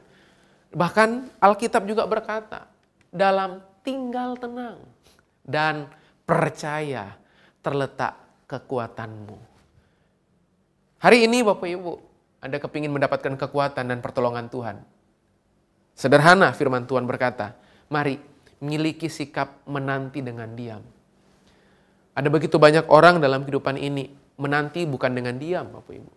Bahkan 0.71 1.37
Alkitab 1.43 1.83
juga 1.83 2.07
berkata, 2.07 2.71
dalam 3.11 3.59
tinggal 3.83 4.39
tenang 4.39 4.79
dan 5.43 5.91
percaya 6.23 7.13
terletak 7.59 8.15
kekuatanmu. 8.47 9.37
Hari 11.03 11.27
ini 11.27 11.43
Bapak 11.43 11.67
Ibu, 11.67 11.93
anda 12.39 12.63
kepingin 12.63 12.95
mendapatkan 12.95 13.35
kekuatan 13.35 13.91
dan 13.91 13.99
pertolongan 13.99 14.47
Tuhan. 14.47 14.79
Sederhana 15.91 16.55
firman 16.55 16.87
Tuhan 16.87 17.03
berkata, 17.03 17.59
mari 17.91 18.15
miliki 18.63 19.11
sikap 19.11 19.59
menanti 19.67 20.23
dengan 20.23 20.55
diam. 20.55 20.81
Ada 22.13 22.29
begitu 22.29 22.61
banyak 22.61 22.85
orang 22.93 23.17
dalam 23.17 23.41
kehidupan 23.41 23.77
ini 23.77 24.13
menanti 24.37 24.85
bukan 24.85 25.13
dengan 25.13 25.37
diam, 25.37 25.65
Bapak 25.69 25.93
Ibu. 25.97 26.11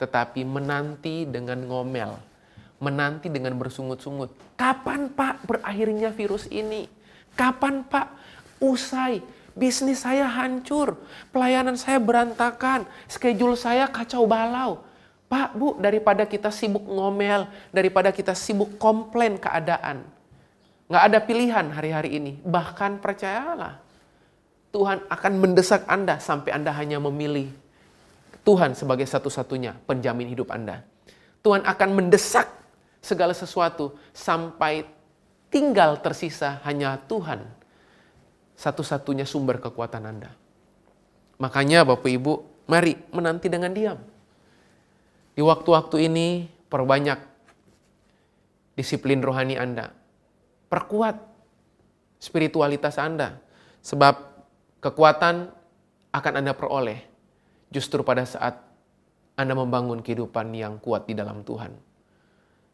Tetapi 0.00 0.40
menanti 0.48 1.28
dengan 1.28 1.60
ngomel. 1.68 2.16
Menanti 2.80 3.28
dengan 3.28 3.52
bersungut-sungut. 3.60 4.32
Kapan 4.56 5.12
Pak 5.12 5.44
berakhirnya 5.44 6.08
virus 6.08 6.48
ini? 6.48 6.88
Kapan 7.36 7.84
Pak 7.84 8.08
usai? 8.64 9.20
Bisnis 9.52 10.00
saya 10.00 10.24
hancur. 10.24 10.96
Pelayanan 11.28 11.76
saya 11.76 12.00
berantakan. 12.00 12.88
Schedule 13.04 13.60
saya 13.60 13.84
kacau 13.92 14.24
balau. 14.24 14.80
Pak, 15.28 15.54
Bu, 15.54 15.78
daripada 15.78 16.24
kita 16.26 16.48
sibuk 16.50 16.82
ngomel, 16.88 17.46
daripada 17.70 18.10
kita 18.10 18.34
sibuk 18.34 18.80
komplain 18.80 19.38
keadaan. 19.38 20.02
Nggak 20.90 21.04
ada 21.06 21.18
pilihan 21.22 21.66
hari-hari 21.70 22.18
ini. 22.18 22.32
Bahkan 22.42 22.98
percayalah, 22.98 23.78
Tuhan 24.70 25.02
akan 25.10 25.32
mendesak 25.42 25.82
Anda 25.90 26.22
sampai 26.22 26.54
Anda 26.54 26.70
hanya 26.74 27.02
memilih 27.02 27.50
Tuhan 28.46 28.78
sebagai 28.78 29.04
satu-satunya 29.04 29.76
penjamin 29.84 30.30
hidup 30.30 30.54
Anda. 30.54 30.86
Tuhan 31.42 31.66
akan 31.66 31.90
mendesak 31.96 32.46
segala 33.02 33.34
sesuatu 33.34 33.96
sampai 34.14 34.86
tinggal 35.50 35.98
tersisa 35.98 36.62
hanya 36.62 37.00
Tuhan 37.10 37.42
satu-satunya 38.54 39.26
sumber 39.26 39.58
kekuatan 39.58 40.04
Anda. 40.04 40.30
Makanya 41.40 41.82
Bapak 41.88 42.12
Ibu, 42.12 42.32
mari 42.68 42.94
menanti 43.10 43.48
dengan 43.48 43.72
diam. 43.72 43.98
Di 45.32 45.40
waktu-waktu 45.40 46.06
ini 46.06 46.44
perbanyak 46.68 47.18
disiplin 48.76 49.24
rohani 49.24 49.56
Anda. 49.56 49.90
Perkuat 50.68 51.16
spiritualitas 52.20 53.00
Anda. 53.00 53.40
Sebab 53.80 54.29
kekuatan 54.80 55.52
akan 56.10 56.32
Anda 56.34 56.52
peroleh 56.56 57.00
justru 57.70 58.02
pada 58.02 58.26
saat 58.26 58.58
Anda 59.38 59.54
membangun 59.54 60.02
kehidupan 60.04 60.52
yang 60.52 60.82
kuat 60.82 61.06
di 61.06 61.14
dalam 61.14 61.46
Tuhan. 61.46 61.72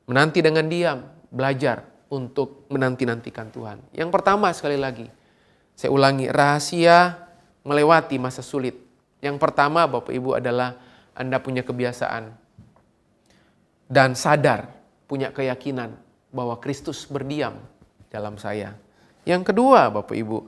Menanti 0.07 0.41
dengan 0.41 0.67
diam, 0.71 1.03
belajar 1.31 1.83
untuk 2.11 2.71
menanti-nantikan 2.71 3.51
Tuhan. 3.51 3.79
Yang 3.91 4.11
pertama 4.15 4.55
sekali 4.55 4.79
lagi, 4.79 5.07
saya 5.75 5.91
ulangi, 5.91 6.31
rahasia 6.31 7.27
melewati 7.67 8.17
masa 8.23 8.41
sulit. 8.41 8.79
Yang 9.19 9.43
pertama 9.43 9.85
Bapak 9.91 10.15
Ibu 10.15 10.39
adalah 10.39 10.79
Anda 11.13 11.43
punya 11.43 11.67
kebiasaan 11.67 12.31
dan 13.91 14.15
sadar, 14.15 14.71
punya 15.11 15.35
keyakinan 15.35 15.99
bahwa 16.31 16.59
Kristus 16.63 17.07
berdiam 17.07 17.59
dalam 18.11 18.39
saya. 18.39 18.79
Yang 19.27 19.51
kedua, 19.51 19.91
Bapak 19.91 20.15
Ibu, 20.15 20.47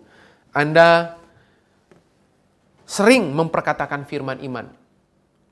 Anda 0.55 1.18
sering 2.89 3.37
memperkatakan 3.37 4.09
firman 4.09 4.41
iman. 4.49 4.73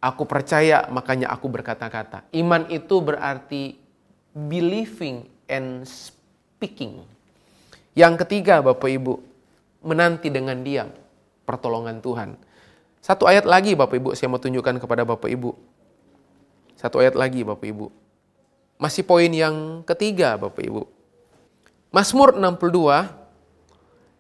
Aku 0.00 0.24
percaya, 0.24 0.88
makanya 0.88 1.28
aku 1.28 1.52
berkata-kata. 1.52 2.24
Iman 2.32 2.64
itu 2.72 2.96
berarti 3.04 3.76
believing 4.32 5.28
and 5.44 5.84
speaking. 5.84 7.04
Yang 7.92 8.24
ketiga, 8.24 8.64
Bapak 8.64 8.88
Ibu, 8.88 9.20
menanti 9.84 10.32
dengan 10.32 10.56
diam 10.64 10.88
pertolongan 11.44 12.00
Tuhan. 12.00 12.40
Satu 13.04 13.28
ayat 13.28 13.44
lagi 13.44 13.76
Bapak 13.76 14.00
Ibu, 14.00 14.16
saya 14.16 14.32
mau 14.32 14.40
tunjukkan 14.40 14.80
kepada 14.80 15.04
Bapak 15.04 15.28
Ibu. 15.28 15.52
Satu 16.76 17.00
ayat 17.04 17.16
lagi 17.16 17.44
Bapak 17.44 17.68
Ibu. 17.68 17.92
Masih 18.76 19.04
poin 19.04 19.28
yang 19.32 19.84
ketiga 19.84 20.36
Bapak 20.36 20.64
Ibu. 20.64 20.84
Mazmur 21.92 22.36
62, 22.36 23.08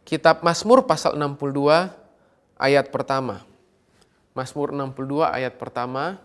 kitab 0.08 0.40
Mazmur 0.40 0.88
pasal 0.88 1.18
62 1.18 2.05
ayat 2.56 2.88
pertama. 2.92 3.44
Mazmur 4.36 4.72
62 4.72 5.24
ayat 5.24 5.56
pertama. 5.56 6.20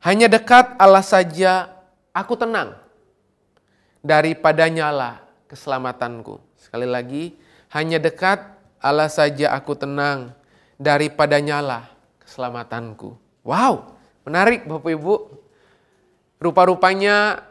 Hanya 0.00 0.28
dekat 0.28 0.76
Allah 0.76 1.04
saja 1.04 1.72
aku 2.12 2.36
tenang. 2.36 2.76
Daripadanya 4.00 4.88
lah 4.92 5.14
keselamatanku. 5.48 6.40
Sekali 6.56 6.88
lagi, 6.88 7.36
hanya 7.72 8.00
dekat 8.00 8.40
Allah 8.80 9.12
saja 9.12 9.52
aku 9.52 9.76
tenang. 9.76 10.32
Daripadanya 10.80 11.60
lah 11.60 11.84
keselamatanku. 12.24 13.16
Wow, 13.44 13.96
menarik 14.24 14.64
Bapak 14.64 14.92
Ibu. 14.92 15.14
Rupa-rupanya 16.40 17.44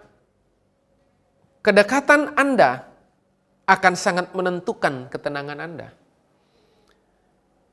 kedekatan 1.61 2.33
Anda 2.33 2.89
akan 3.69 3.93
sangat 3.93 4.33
menentukan 4.33 5.13
ketenangan 5.13 5.61
Anda. 5.61 5.98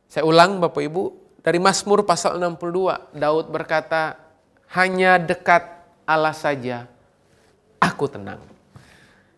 Saya 0.06 0.22
ulang 0.22 0.62
Bapak 0.62 0.82
Ibu, 0.86 1.04
dari 1.42 1.58
Mazmur 1.58 2.06
pasal 2.06 2.38
62, 2.38 3.14
Daud 3.14 3.50
berkata, 3.50 4.18
hanya 4.74 5.18
dekat 5.18 5.62
Allah 6.06 6.34
saja 6.34 6.86
aku 7.82 8.06
tenang. 8.10 8.42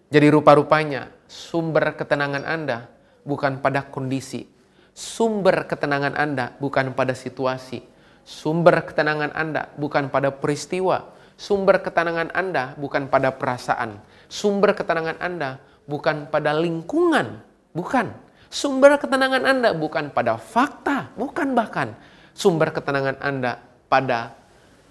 Jadi 0.09 0.29
rupa-rupanya 0.33 1.13
sumber 1.29 1.93
ketenangan 1.97 2.45
Anda 2.49 2.89
bukan 3.25 3.61
pada 3.61 3.85
kondisi. 3.85 4.49
Sumber 4.97 5.69
ketenangan 5.69 6.17
Anda 6.17 6.57
bukan 6.57 6.97
pada 6.97 7.13
situasi. 7.13 7.85
Sumber 8.25 8.85
ketenangan 8.85 9.33
Anda 9.37 9.69
bukan 9.77 10.09
pada 10.09 10.33
peristiwa. 10.33 11.13
Sumber 11.37 11.81
ketenangan 11.85 12.33
Anda 12.33 12.73
bukan 12.81 13.13
pada 13.13 13.37
perasaan. 13.37 14.01
Sumber 14.33 14.73
ketenangan 14.73 15.21
Anda 15.21 15.61
bukan 15.85 16.29
pada 16.33 16.57
lingkungan. 16.57 17.41
Bukan 17.77 18.28
Sumber 18.49 18.97
ketenangan 18.97 19.45
Anda 19.45 19.77
bukan 19.77 20.09
pada 20.09 20.41
fakta, 20.41 21.13
bukan 21.15 21.53
bahkan. 21.53 21.93
Sumber 22.33 22.73
ketenangan 22.73 23.21
Anda 23.21 23.61
pada 23.93 24.33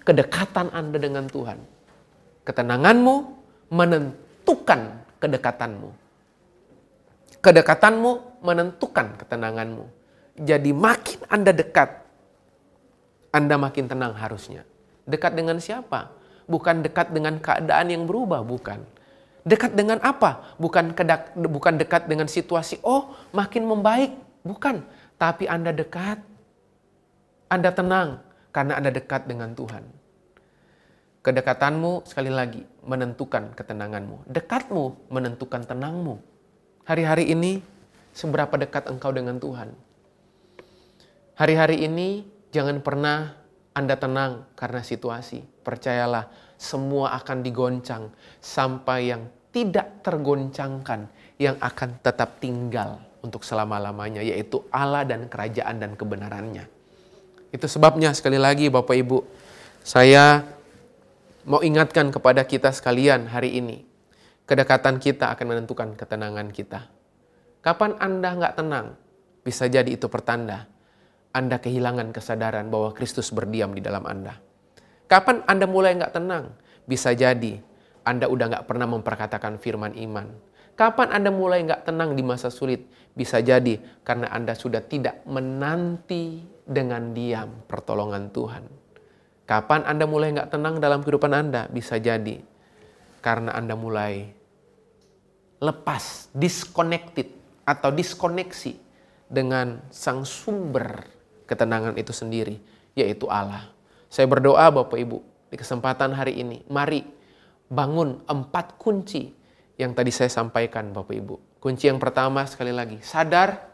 kedekatan 0.06 0.70
Anda 0.70 0.98
dengan 0.98 1.26
Tuhan. 1.26 1.58
Ketenanganmu 2.46 3.14
menentukan 3.74 4.80
kedekatanmu. 5.18 5.90
Kedekatanmu 7.42 8.42
menentukan 8.46 9.18
ketenanganmu. 9.18 9.84
Jadi 10.38 10.70
makin 10.70 11.18
Anda 11.26 11.50
dekat, 11.50 11.90
Anda 13.34 13.58
makin 13.58 13.90
tenang 13.90 14.14
harusnya. 14.14 14.62
Dekat 15.02 15.34
dengan 15.34 15.58
siapa? 15.58 16.14
Bukan 16.46 16.86
dekat 16.86 17.10
dengan 17.10 17.42
keadaan 17.42 17.90
yang 17.90 18.06
berubah, 18.06 18.46
bukan 18.46 18.86
Dekat 19.48 19.72
dengan 19.72 19.96
apa? 20.04 20.60
Bukan 20.60 20.92
kedak, 20.92 21.32
bukan 21.32 21.80
dekat 21.80 22.04
dengan 22.04 22.28
situasi, 22.28 22.76
oh 22.84 23.16
makin 23.32 23.64
membaik. 23.64 24.12
Bukan. 24.44 24.84
Tapi 25.16 25.48
Anda 25.48 25.72
dekat. 25.72 26.20
Anda 27.48 27.72
tenang 27.72 28.20
karena 28.52 28.76
Anda 28.76 28.92
dekat 28.92 29.24
dengan 29.24 29.56
Tuhan. 29.56 29.88
Kedekatanmu 31.24 32.04
sekali 32.04 32.28
lagi 32.28 32.60
menentukan 32.84 33.56
ketenanganmu. 33.56 34.28
Dekatmu 34.28 35.08
menentukan 35.08 35.64
tenangmu. 35.64 36.20
Hari-hari 36.84 37.32
ini 37.32 37.64
seberapa 38.12 38.52
dekat 38.60 38.92
engkau 38.92 39.16
dengan 39.16 39.40
Tuhan. 39.40 39.72
Hari-hari 41.40 41.88
ini 41.88 42.28
jangan 42.52 42.84
pernah 42.84 43.32
Anda 43.72 43.96
tenang 43.96 44.44
karena 44.60 44.84
situasi. 44.84 45.44
Percayalah, 45.64 46.28
semua 46.60 47.16
akan 47.16 47.44
digoncang 47.46 48.10
sampai 48.42 49.14
yang 49.14 49.22
tidak 49.52 50.04
tergoncangkan 50.04 51.08
yang 51.40 51.56
akan 51.62 52.00
tetap 52.04 52.42
tinggal 52.42 53.00
untuk 53.24 53.42
selama-lamanya 53.42 54.22
yaitu 54.22 54.62
Allah 54.70 55.02
dan 55.06 55.26
kerajaan 55.26 55.80
dan 55.82 55.92
kebenarannya. 55.98 56.66
Itu 57.48 57.66
sebabnya 57.66 58.12
sekali 58.12 58.36
lagi 58.36 58.68
Bapak 58.68 58.96
Ibu, 58.96 59.18
saya 59.80 60.44
mau 61.48 61.64
ingatkan 61.64 62.12
kepada 62.12 62.44
kita 62.44 62.70
sekalian 62.70 63.24
hari 63.30 63.56
ini. 63.56 63.88
Kedekatan 64.48 64.96
kita 64.96 65.32
akan 65.36 65.46
menentukan 65.48 65.92
ketenangan 65.92 66.48
kita. 66.52 66.88
Kapan 67.60 68.00
Anda 68.00 68.32
nggak 68.32 68.54
tenang? 68.56 68.96
Bisa 69.44 69.68
jadi 69.68 69.92
itu 69.92 70.08
pertanda 70.08 70.68
Anda 71.32 71.60
kehilangan 71.60 72.12
kesadaran 72.16 72.72
bahwa 72.72 72.96
Kristus 72.96 73.28
berdiam 73.28 73.76
di 73.76 73.84
dalam 73.84 74.08
Anda. 74.08 74.40
Kapan 75.08 75.44
Anda 75.44 75.68
mulai 75.68 75.96
nggak 76.00 76.16
tenang? 76.16 76.52
Bisa 76.88 77.12
jadi 77.12 77.60
anda 78.08 78.24
udah 78.24 78.48
nggak 78.48 78.64
pernah 78.64 78.88
memperkatakan 78.88 79.60
firman 79.60 79.92
iman. 79.92 80.32
Kapan 80.78 81.10
Anda 81.10 81.34
mulai 81.34 81.66
nggak 81.66 81.90
tenang 81.90 82.14
di 82.14 82.22
masa 82.22 82.54
sulit? 82.54 82.86
Bisa 83.12 83.42
jadi 83.42 83.82
karena 84.06 84.30
Anda 84.30 84.54
sudah 84.54 84.80
tidak 84.80 85.26
menanti 85.26 86.40
dengan 86.64 87.12
diam 87.12 87.66
pertolongan 87.66 88.30
Tuhan. 88.30 88.64
Kapan 89.42 89.82
Anda 89.84 90.06
mulai 90.06 90.38
nggak 90.38 90.54
tenang 90.54 90.78
dalam 90.78 91.02
kehidupan 91.02 91.34
Anda? 91.34 91.66
Bisa 91.66 91.98
jadi 91.98 92.38
karena 93.18 93.58
Anda 93.58 93.74
mulai 93.74 94.30
lepas, 95.58 96.30
disconnected 96.30 97.26
atau 97.66 97.90
diskoneksi 97.90 98.78
dengan 99.26 99.82
sang 99.90 100.22
sumber 100.22 101.04
ketenangan 101.44 101.98
itu 101.98 102.14
sendiri, 102.14 102.56
yaitu 102.94 103.26
Allah. 103.26 103.66
Saya 104.06 104.30
berdoa 104.30 104.70
Bapak 104.70 104.94
Ibu, 104.94 105.18
di 105.50 105.56
kesempatan 105.58 106.14
hari 106.14 106.38
ini, 106.38 106.62
mari 106.70 107.17
bangun 107.68 108.24
empat 108.24 108.80
kunci 108.80 109.32
yang 109.78 109.94
tadi 109.94 110.10
saya 110.10 110.32
sampaikan 110.32 110.90
Bapak 110.90 111.14
Ibu. 111.14 111.36
Kunci 111.62 111.86
yang 111.86 112.00
pertama 112.02 112.42
sekali 112.48 112.72
lagi, 112.74 112.98
sadar 113.04 113.68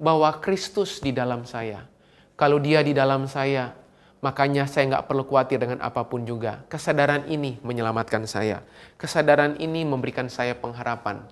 bahwa 0.00 0.28
Kristus 0.42 0.98
di 1.00 1.12
dalam 1.12 1.44
saya. 1.46 1.86
Kalau 2.36 2.60
dia 2.60 2.84
di 2.84 2.92
dalam 2.92 3.24
saya, 3.24 3.72
makanya 4.20 4.68
saya 4.68 4.92
nggak 4.92 5.06
perlu 5.08 5.24
khawatir 5.24 5.56
dengan 5.56 5.80
apa 5.80 6.04
pun 6.04 6.26
juga. 6.26 6.64
Kesadaran 6.68 7.24
ini 7.30 7.56
menyelamatkan 7.64 8.28
saya. 8.28 8.60
Kesadaran 9.00 9.56
ini 9.56 9.86
memberikan 9.88 10.28
saya 10.28 10.52
pengharapan. 10.52 11.24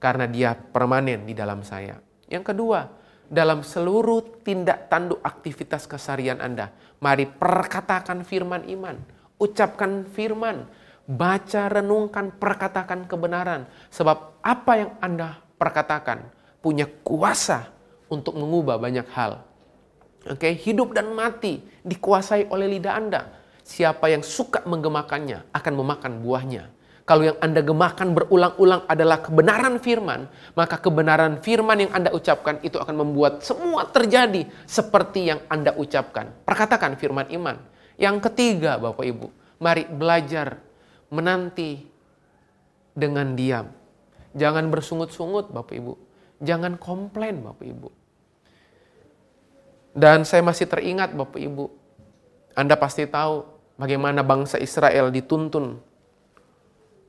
Karena 0.00 0.24
dia 0.24 0.56
permanen 0.56 1.28
di 1.28 1.36
dalam 1.36 1.60
saya. 1.60 2.00
Yang 2.24 2.56
kedua, 2.56 2.88
dalam 3.28 3.60
seluruh 3.60 4.42
tindak 4.42 4.88
tanduk 4.88 5.20
aktivitas 5.20 5.84
kesarian 5.84 6.40
Anda, 6.40 6.72
mari 7.04 7.28
perkatakan 7.28 8.24
firman 8.24 8.64
iman. 8.72 8.96
Ucapkan 9.36 10.08
firman, 10.08 10.64
baca, 11.10 11.66
renungkan, 11.66 12.30
perkatakan 12.30 13.10
kebenaran. 13.10 13.66
Sebab 13.90 14.38
apa 14.46 14.72
yang 14.78 14.90
Anda 15.02 15.42
perkatakan 15.58 16.30
punya 16.62 16.86
kuasa 17.02 17.66
untuk 18.06 18.38
mengubah 18.38 18.78
banyak 18.78 19.06
hal. 19.10 19.42
Oke, 20.30 20.46
okay? 20.46 20.52
hidup 20.54 20.94
dan 20.94 21.10
mati 21.10 21.58
dikuasai 21.82 22.46
oleh 22.52 22.78
lidah 22.78 22.94
Anda. 22.94 23.20
Siapa 23.66 24.06
yang 24.12 24.22
suka 24.22 24.62
menggemakannya 24.68 25.50
akan 25.50 25.72
memakan 25.74 26.12
buahnya. 26.22 26.64
Kalau 27.08 27.26
yang 27.26 27.38
Anda 27.42 27.64
gemakan 27.64 28.14
berulang-ulang 28.14 28.86
adalah 28.86 29.18
kebenaran 29.18 29.82
firman, 29.82 30.30
maka 30.54 30.78
kebenaran 30.78 31.42
firman 31.42 31.88
yang 31.88 31.90
Anda 31.90 32.14
ucapkan 32.14 32.62
itu 32.62 32.78
akan 32.78 33.02
membuat 33.02 33.42
semua 33.42 33.88
terjadi 33.88 34.46
seperti 34.62 35.26
yang 35.26 35.42
Anda 35.50 35.74
ucapkan. 35.74 36.30
Perkatakan 36.46 36.94
firman 36.94 37.26
iman. 37.34 37.58
Yang 37.98 38.30
ketiga, 38.30 38.78
Bapak 38.78 39.02
Ibu, 39.02 39.26
mari 39.58 39.90
belajar 39.90 40.69
menanti 41.10 41.84
dengan 42.94 43.34
diam. 43.34 43.70
Jangan 44.34 44.70
bersungut-sungut 44.70 45.50
Bapak 45.50 45.74
Ibu. 45.74 45.94
Jangan 46.40 46.78
komplain 46.78 47.42
Bapak 47.42 47.66
Ibu. 47.66 47.88
Dan 49.90 50.22
saya 50.22 50.40
masih 50.46 50.70
teringat 50.70 51.12
Bapak 51.18 51.42
Ibu. 51.42 51.66
Anda 52.54 52.78
pasti 52.78 53.10
tahu 53.10 53.42
bagaimana 53.74 54.22
bangsa 54.22 54.56
Israel 54.62 55.10
dituntun 55.10 55.82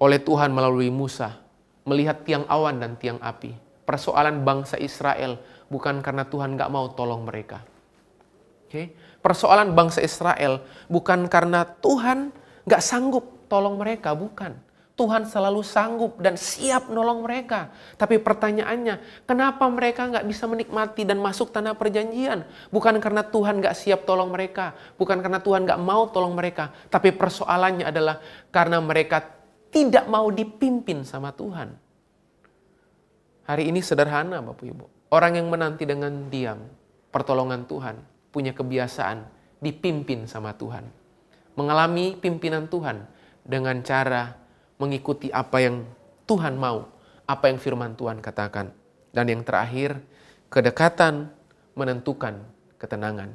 oleh 0.02 0.20
Tuhan 0.20 0.50
melalui 0.50 0.90
Musa. 0.90 1.38
Melihat 1.86 2.26
tiang 2.26 2.46
awan 2.50 2.82
dan 2.82 2.98
tiang 2.98 3.22
api. 3.22 3.54
Persoalan 3.86 4.42
bangsa 4.42 4.78
Israel 4.82 5.38
bukan 5.70 6.02
karena 6.02 6.26
Tuhan 6.26 6.58
gak 6.58 6.74
mau 6.74 6.90
tolong 6.94 7.26
mereka. 7.26 7.62
Okay? 8.66 8.94
Persoalan 9.22 9.78
bangsa 9.78 10.02
Israel 10.02 10.66
bukan 10.90 11.30
karena 11.30 11.66
Tuhan 11.66 12.34
gak 12.66 12.82
sanggup 12.82 13.31
tolong 13.52 13.76
mereka, 13.76 14.16
bukan. 14.16 14.56
Tuhan 14.96 15.26
selalu 15.26 15.66
sanggup 15.66 16.22
dan 16.22 16.38
siap 16.38 16.92
nolong 16.92 17.26
mereka. 17.26 17.74
Tapi 17.98 18.22
pertanyaannya, 18.22 19.26
kenapa 19.26 19.66
mereka 19.66 20.06
nggak 20.06 20.28
bisa 20.30 20.46
menikmati 20.46 21.04
dan 21.04 21.18
masuk 21.18 21.50
tanah 21.50 21.74
perjanjian? 21.74 22.46
Bukan 22.70 23.02
karena 23.02 23.26
Tuhan 23.26 23.60
nggak 23.60 23.74
siap 23.74 24.06
tolong 24.06 24.30
mereka, 24.30 24.78
bukan 25.02 25.18
karena 25.20 25.42
Tuhan 25.42 25.66
nggak 25.66 25.82
mau 25.82 26.06
tolong 26.14 26.38
mereka, 26.38 26.70
tapi 26.92 27.16
persoalannya 27.16 27.88
adalah 27.88 28.22
karena 28.54 28.78
mereka 28.78 29.26
tidak 29.74 30.06
mau 30.06 30.30
dipimpin 30.30 31.02
sama 31.02 31.34
Tuhan. 31.34 31.74
Hari 33.48 33.74
ini 33.74 33.82
sederhana 33.82 34.38
Bapak 34.44 34.70
Ibu. 34.70 34.86
Orang 35.12 35.34
yang 35.36 35.50
menanti 35.50 35.84
dengan 35.84 36.30
diam 36.30 36.62
pertolongan 37.10 37.66
Tuhan 37.68 37.96
punya 38.30 38.54
kebiasaan 38.54 39.28
dipimpin 39.60 40.30
sama 40.30 40.54
Tuhan. 40.56 40.88
Mengalami 41.58 42.16
pimpinan 42.16 42.70
Tuhan 42.72 43.04
dengan 43.46 43.82
cara 43.82 44.34
mengikuti 44.78 45.30
apa 45.30 45.62
yang 45.62 45.86
Tuhan 46.26 46.58
mau, 46.58 46.88
apa 47.26 47.50
yang 47.50 47.58
firman 47.62 47.94
Tuhan 47.94 48.22
katakan. 48.24 48.74
Dan 49.12 49.28
yang 49.28 49.44
terakhir, 49.44 50.00
kedekatan 50.48 51.30
menentukan 51.76 52.42
ketenangan. 52.80 53.30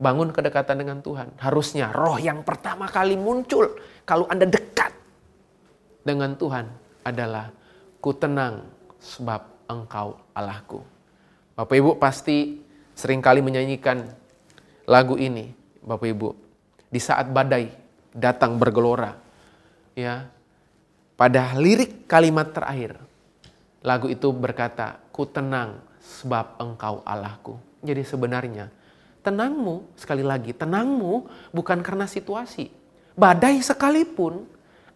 Bangun 0.00 0.34
kedekatan 0.34 0.80
dengan 0.80 0.98
Tuhan. 1.00 1.38
Harusnya 1.38 1.94
roh 1.94 2.18
yang 2.18 2.42
pertama 2.42 2.90
kali 2.90 3.14
muncul 3.14 3.78
kalau 4.02 4.26
Anda 4.26 4.48
dekat 4.48 4.92
dengan 6.02 6.34
Tuhan 6.36 6.66
adalah 7.06 7.54
ku 8.02 8.12
tenang 8.12 8.68
sebab 9.00 9.70
engkau 9.70 10.18
Allahku. 10.36 10.84
Bapak 11.54 11.76
Ibu 11.78 11.96
pasti 11.96 12.60
sering 12.92 13.22
kali 13.22 13.40
menyanyikan 13.40 14.04
lagu 14.84 15.14
ini, 15.16 15.54
Bapak 15.80 16.08
Ibu. 16.10 16.28
Di 16.90 17.00
saat 17.00 17.30
badai 17.30 17.70
datang 18.12 18.60
bergelora. 18.60 19.23
Ya, 19.94 20.26
pada 21.14 21.54
lirik 21.54 22.10
kalimat 22.10 22.50
terakhir, 22.50 22.98
lagu 23.78 24.10
itu 24.10 24.28
berkata, 24.34 24.98
Ku 25.14 25.22
tenang 25.22 25.78
sebab 26.02 26.58
engkau 26.58 27.00
Allahku. 27.06 27.54
Jadi 27.86 28.02
sebenarnya, 28.02 28.66
tenangmu, 29.22 29.86
sekali 29.94 30.26
lagi, 30.26 30.50
tenangmu 30.50 31.30
bukan 31.54 31.78
karena 31.80 32.10
situasi. 32.10 32.68
Badai 33.14 33.62
sekalipun 33.62 34.42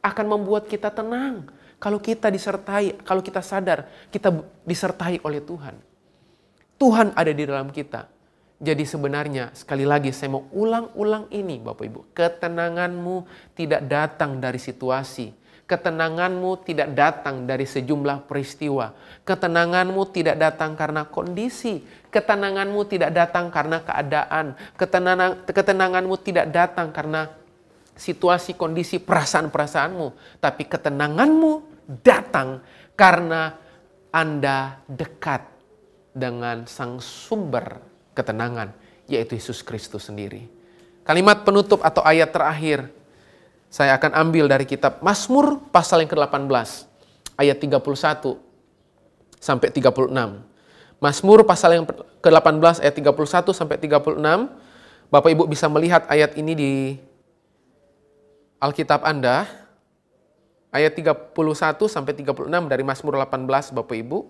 akan 0.03 0.27
membuat 0.27 0.67
kita 0.67 0.91
tenang. 0.91 1.47
Kalau 1.79 2.03
kita 2.03 2.27
disertai, 2.27 2.99
kalau 3.07 3.23
kita 3.23 3.39
sadar, 3.39 3.87
kita 4.11 4.35
disertai 4.67 5.23
oleh 5.23 5.39
Tuhan. 5.39 5.79
Tuhan 6.75 7.15
ada 7.15 7.31
di 7.31 7.47
dalam 7.47 7.71
kita. 7.71 8.11
Jadi 8.59 8.83
sebenarnya 8.83 9.55
sekali 9.55 9.87
lagi 9.87 10.11
saya 10.11 10.35
mau 10.35 10.51
ulang-ulang 10.51 11.31
ini 11.31 11.63
Bapak 11.63 11.85
Ibu. 11.87 12.01
Ketenanganmu 12.11 13.17
tidak 13.55 13.87
datang 13.87 14.43
dari 14.43 14.59
situasi, 14.59 15.31
Ketenanganmu 15.69 16.65
tidak 16.65 16.97
datang 16.97 17.45
dari 17.45 17.69
sejumlah 17.69 18.25
peristiwa. 18.25 18.97
Ketenanganmu 19.29 20.01
tidak 20.17 20.41
datang 20.41 20.73
karena 20.73 21.05
kondisi. 21.05 21.85
Ketenanganmu 22.09 22.89
tidak 22.89 23.13
datang 23.13 23.53
karena 23.53 23.85
keadaan. 23.85 24.57
Ketenangan, 24.81 25.45
ketenanganmu 25.45 26.17
tidak 26.25 26.49
datang 26.57 26.89
karena 26.89 27.29
situasi, 27.93 28.57
kondisi, 28.57 28.97
perasaan-perasaanmu. 28.97 30.41
Tapi 30.41 30.65
ketenanganmu 30.65 31.53
datang 32.01 32.65
karena 32.97 33.53
Anda 34.09 34.81
dekat 34.89 35.45
dengan 36.17 36.65
sang 36.65 36.97
sumber 36.97 37.88
ketenangan, 38.19 38.75
yaitu 39.07 39.39
Yesus 39.39 39.63
Kristus 39.63 40.11
sendiri. 40.11 40.51
Kalimat 41.07 41.47
penutup 41.47 41.81
atau 41.87 42.03
ayat 42.03 42.35
terakhir 42.35 42.91
saya 43.71 43.95
akan 43.95 44.17
ambil 44.17 44.51
dari 44.51 44.67
kitab 44.67 44.99
Mazmur 45.05 45.63
pasal 45.71 46.03
yang 46.03 46.11
ke-18 46.11 46.89
ayat 47.39 47.57
31 47.63 47.79
sampai 49.39 49.69
36. 49.71 50.11
Mazmur 50.99 51.39
pasal 51.47 51.79
yang 51.79 51.87
ke-18 52.19 52.83
ayat 52.83 52.95
31 52.99 53.55
sampai 53.55 53.77
36. 53.79 54.19
Bapak 55.09 55.31
Ibu 55.31 55.47
bisa 55.47 55.71
melihat 55.71 56.05
ayat 56.11 56.35
ini 56.35 56.53
di 56.59 56.73
Alkitab 58.59 59.07
Anda. 59.07 59.47
Ayat 60.69 60.93
31 60.93 61.33
sampai 61.89 62.13
36 62.13 62.45
dari 62.69 62.85
Mazmur 62.85 63.17
18 63.17 63.73
Bapak 63.73 63.97
Ibu. 63.97 64.29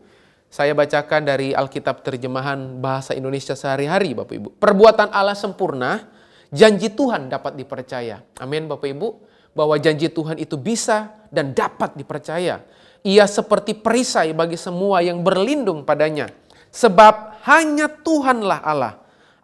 Saya 0.48 0.72
bacakan 0.72 1.28
dari 1.28 1.52
Alkitab 1.52 2.00
terjemahan 2.00 2.80
bahasa 2.80 3.12
Indonesia 3.12 3.52
sehari-hari 3.52 4.16
Bapak 4.16 4.32
Ibu. 4.32 4.48
Perbuatan 4.56 5.12
Allah 5.12 5.36
sempurna, 5.36 6.08
janji 6.48 6.88
Tuhan 6.88 7.28
dapat 7.28 7.52
dipercaya. 7.52 8.24
Amin 8.40 8.64
Bapak 8.64 8.88
Ibu 8.88 9.08
bahwa 9.52 9.76
janji 9.76 10.08
Tuhan 10.08 10.40
itu 10.40 10.56
bisa 10.56 11.12
dan 11.28 11.52
dapat 11.52 12.00
dipercaya. 12.00 12.64
Ia 13.04 13.28
seperti 13.28 13.76
perisai 13.76 14.32
bagi 14.32 14.56
semua 14.56 15.04
yang 15.04 15.20
berlindung 15.20 15.84
padanya. 15.84 16.32
Sebab 16.72 17.44
hanya 17.44 17.92
Tuhanlah 17.92 18.60
Allah. 18.64 18.94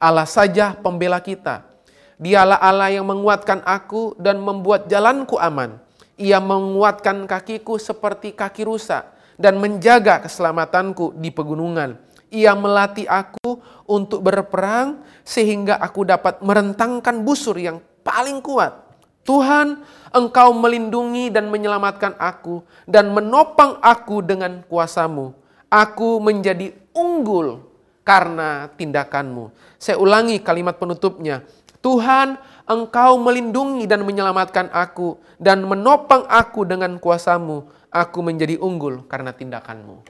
Allah 0.01 0.25
saja 0.25 0.73
pembela 0.73 1.21
kita. 1.21 1.69
Dialah 2.17 2.65
Allah 2.65 2.89
yang 2.97 3.05
menguatkan 3.05 3.61
aku 3.69 4.17
dan 4.17 4.41
membuat 4.41 4.89
jalanku 4.89 5.37
aman. 5.37 5.77
Ia 6.17 6.41
menguatkan 6.41 7.29
kakiku 7.29 7.77
seperti 7.77 8.33
kaki 8.33 8.65
rusa 8.65 9.14
dan 9.41 9.59
menjaga 9.59 10.25
keselamatanku 10.25 11.17
di 11.19 11.31
pegunungan. 11.31 11.99
Ia 12.35 12.53
melatih 12.59 13.07
aku 13.07 13.63
untuk 13.87 14.27
berperang 14.27 15.03
sehingga 15.23 15.79
aku 15.79 16.03
dapat 16.03 16.43
merentangkan 16.43 17.23
busur 17.23 17.55
yang 17.55 17.79
paling 18.03 18.43
kuat. 18.43 18.85
Tuhan, 19.25 19.81
Engkau 20.13 20.53
melindungi 20.53 21.33
dan 21.33 21.49
menyelamatkan 21.49 22.15
aku 22.21 22.63
dan 22.85 23.11
menopang 23.11 23.81
aku 23.81 24.21
dengan 24.21 24.63
kuasamu. 24.69 25.33
Aku 25.73 26.23
menjadi 26.23 26.77
unggul 26.95 27.65
karena 28.05 28.69
tindakanmu. 28.77 29.51
Saya 29.81 29.97
ulangi 29.99 30.39
kalimat 30.39 30.77
penutupnya. 30.77 31.43
Tuhan, 31.81 32.37
Engkau 32.65 33.21
melindungi 33.21 33.85
dan 33.85 34.05
menyelamatkan 34.05 34.73
aku 34.73 35.21
dan 35.41 35.65
menopang 35.65 36.25
aku 36.29 36.65
dengan 36.65 36.97
kuasamu. 37.01 37.69
Aku 37.95 38.27
menjadi 38.27 38.59
unggul 38.59 39.07
karena 39.07 39.31
tindakanmu. 39.31 40.03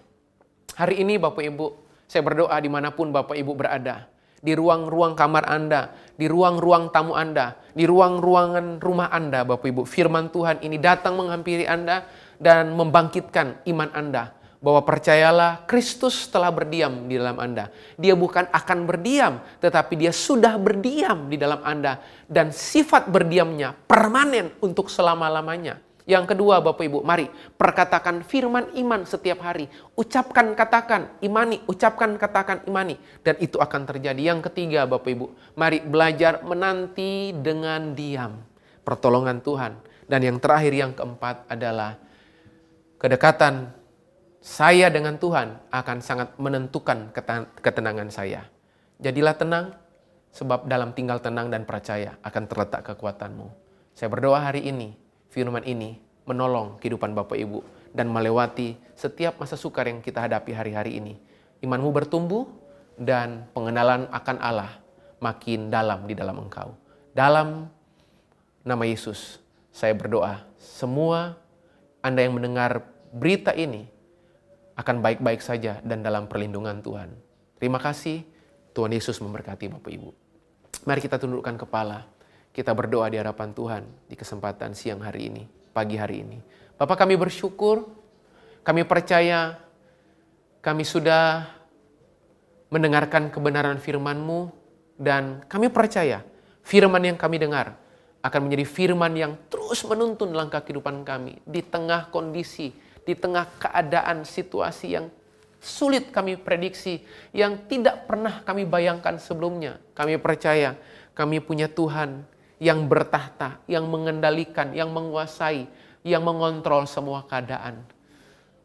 Hari 0.80 1.04
ini 1.04 1.20
Bapak 1.20 1.44
Ibu, 1.44 1.66
saya 2.08 2.24
berdoa 2.24 2.56
di 2.56 2.72
mana 2.72 2.96
pun 2.96 3.12
Bapak 3.12 3.36
Ibu 3.36 3.52
berada 3.52 4.08
di 4.44 4.52
ruang-ruang 4.56 5.12
kamar 5.12 5.44
Anda, 5.44 5.92
di 6.16 6.24
ruang-ruang 6.24 6.92
tamu 6.92 7.12
Anda, 7.12 7.60
di 7.76 7.84
ruang-ruangan 7.84 8.80
rumah 8.80 9.12
Anda, 9.12 9.44
Bapak 9.44 9.68
Ibu. 9.68 9.82
Firman 9.84 10.32
Tuhan 10.32 10.64
ini 10.64 10.80
datang 10.80 11.16
menghampiri 11.16 11.68
Anda 11.68 12.08
dan 12.40 12.76
membangkitkan 12.76 13.68
iman 13.68 13.92
Anda. 13.92 14.32
Bahwa 14.64 14.80
percayalah 14.80 15.68
Kristus 15.68 16.24
telah 16.32 16.48
berdiam 16.48 17.04
di 17.04 17.20
dalam 17.20 17.36
Anda. 17.36 17.68
Dia 18.00 18.16
bukan 18.16 18.48
akan 18.48 18.88
berdiam, 18.88 19.44
tetapi 19.60 19.92
dia 19.92 20.08
sudah 20.08 20.56
berdiam 20.56 21.28
di 21.28 21.36
dalam 21.36 21.60
Anda. 21.60 22.00
Dan 22.24 22.48
sifat 22.48 23.12
berdiamnya 23.12 23.76
permanen 23.76 24.56
untuk 24.64 24.88
selama-lamanya. 24.88 25.84
Yang 26.04 26.36
kedua 26.36 26.60
Bapak 26.60 26.84
Ibu, 26.84 27.00
mari 27.00 27.32
perkatakan 27.56 28.20
firman 28.20 28.68
iman 28.76 29.08
setiap 29.08 29.40
hari. 29.40 29.72
Ucapkan 29.96 30.52
katakan 30.52 31.08
imani, 31.24 31.64
ucapkan 31.64 32.20
katakan 32.20 32.60
imani. 32.68 33.00
Dan 33.24 33.40
itu 33.40 33.56
akan 33.56 33.88
terjadi. 33.88 34.20
Yang 34.20 34.52
ketiga 34.52 34.84
Bapak 34.84 35.08
Ibu, 35.08 35.32
mari 35.56 35.80
belajar 35.80 36.44
menanti 36.44 37.32
dengan 37.32 37.96
diam. 37.96 38.44
Pertolongan 38.84 39.40
Tuhan. 39.40 39.80
Dan 40.04 40.20
yang 40.20 40.36
terakhir 40.36 40.76
yang 40.76 40.92
keempat 40.92 41.48
adalah 41.48 41.96
kedekatan 43.00 43.72
saya 44.44 44.92
dengan 44.92 45.16
Tuhan 45.16 45.72
akan 45.72 45.98
sangat 46.04 46.36
menentukan 46.36 47.16
ketenangan 47.64 48.12
saya. 48.12 48.44
Jadilah 49.00 49.40
tenang, 49.40 49.72
sebab 50.36 50.68
dalam 50.68 50.92
tinggal 50.92 51.22
tenang 51.24 51.48
dan 51.48 51.64
percaya 51.64 52.20
akan 52.20 52.44
terletak 52.44 52.84
kekuatanmu. 52.92 53.48
Saya 53.96 54.12
berdoa 54.12 54.44
hari 54.44 54.68
ini, 54.68 54.92
firman 55.34 55.66
ini 55.66 55.98
menolong 56.30 56.78
kehidupan 56.78 57.10
Bapak 57.10 57.34
Ibu 57.34 57.90
dan 57.90 58.06
melewati 58.06 58.78
setiap 58.94 59.42
masa 59.42 59.58
sukar 59.58 59.90
yang 59.90 59.98
kita 59.98 60.22
hadapi 60.22 60.54
hari-hari 60.54 61.02
ini. 61.02 61.18
Imanmu 61.58 61.90
bertumbuh 61.90 62.46
dan 62.94 63.50
pengenalan 63.50 64.06
akan 64.14 64.36
Allah 64.38 64.78
makin 65.18 65.74
dalam 65.74 66.06
di 66.06 66.14
dalam 66.14 66.38
engkau. 66.38 66.78
Dalam 67.10 67.66
nama 68.62 68.84
Yesus, 68.86 69.42
saya 69.74 69.90
berdoa 69.98 70.46
semua 70.54 71.34
Anda 71.98 72.22
yang 72.22 72.38
mendengar 72.38 72.86
berita 73.10 73.50
ini 73.50 73.90
akan 74.78 75.02
baik-baik 75.02 75.42
saja 75.42 75.82
dan 75.82 76.06
dalam 76.06 76.30
perlindungan 76.30 76.78
Tuhan. 76.82 77.10
Terima 77.58 77.78
kasih, 77.78 78.26
Tuhan 78.74 78.90
Yesus 78.90 79.22
memberkati 79.22 79.70
Bapak 79.70 79.90
Ibu. 79.90 80.10
Mari 80.84 81.00
kita 81.00 81.16
tundukkan 81.16 81.54
kepala. 81.54 82.13
Kita 82.54 82.70
berdoa 82.70 83.10
di 83.10 83.18
hadapan 83.18 83.50
Tuhan 83.50 83.82
di 84.06 84.14
kesempatan 84.14 84.78
siang 84.78 85.02
hari 85.02 85.26
ini, 85.26 85.42
pagi 85.74 85.98
hari 85.98 86.22
ini. 86.22 86.38
Bapak 86.78 87.02
kami 87.02 87.18
bersyukur, 87.18 87.82
kami 88.62 88.86
percaya 88.86 89.58
kami 90.62 90.86
sudah 90.86 91.50
mendengarkan 92.70 93.34
kebenaran 93.34 93.82
firman-Mu 93.82 94.54
dan 94.94 95.42
kami 95.50 95.66
percaya 95.66 96.22
firman 96.62 97.02
yang 97.02 97.18
kami 97.18 97.42
dengar 97.42 97.74
akan 98.22 98.46
menjadi 98.46 98.64
firman 98.70 99.12
yang 99.18 99.34
terus 99.50 99.82
menuntun 99.82 100.30
langkah 100.30 100.62
kehidupan 100.62 101.02
kami 101.02 101.42
di 101.42 101.58
tengah 101.58 102.14
kondisi, 102.14 102.70
di 103.02 103.18
tengah 103.18 103.50
keadaan 103.58 104.22
situasi 104.22 104.94
yang 104.94 105.10
sulit 105.58 106.14
kami 106.14 106.38
prediksi, 106.38 107.02
yang 107.34 107.66
tidak 107.66 108.06
pernah 108.06 108.46
kami 108.46 108.62
bayangkan 108.62 109.18
sebelumnya. 109.18 109.82
Kami 109.98 110.22
percaya 110.22 110.78
kami 111.18 111.42
punya 111.42 111.66
Tuhan 111.66 112.30
yang 112.62 112.86
bertahta, 112.86 113.62
yang 113.66 113.86
mengendalikan, 113.90 114.70
yang 114.74 114.90
menguasai, 114.94 115.66
yang 116.06 116.22
mengontrol 116.22 116.86
semua 116.86 117.24
keadaan. 117.26 117.82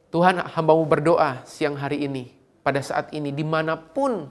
Tuhan 0.10 0.42
hambamu 0.42 0.86
berdoa 0.90 1.46
siang 1.46 1.78
hari 1.78 2.06
ini, 2.06 2.34
pada 2.66 2.82
saat 2.82 3.14
ini, 3.14 3.30
di 3.30 3.46
mana 3.46 3.78
pun 3.78 4.26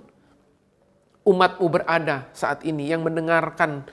umatmu 1.23 1.67
berada 1.71 2.27
saat 2.35 2.67
ini, 2.67 2.91
yang 2.91 3.03
mendengarkan 3.07 3.87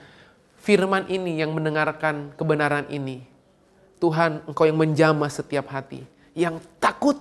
firman 0.58 1.06
ini, 1.06 1.38
yang 1.38 1.54
mendengarkan 1.54 2.34
kebenaran 2.34 2.90
ini. 2.90 3.22
Tuhan, 4.02 4.44
Engkau 4.44 4.66
yang 4.66 4.76
menjamah 4.76 5.30
setiap 5.30 5.72
hati, 5.72 6.04
yang 6.36 6.58
takut. 6.82 7.16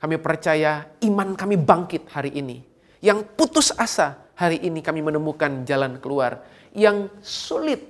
Kami 0.00 0.16
percaya 0.16 0.88
iman 1.04 1.36
kami 1.36 1.60
bangkit 1.60 2.08
hari 2.08 2.32
ini. 2.32 2.64
Yang 3.04 3.28
putus 3.36 3.68
asa, 3.76 4.16
hari 4.32 4.56
ini 4.64 4.80
kami 4.80 5.04
menemukan 5.04 5.68
jalan 5.68 6.00
keluar. 6.00 6.40
Yang 6.70 7.10
sulit, 7.20 7.82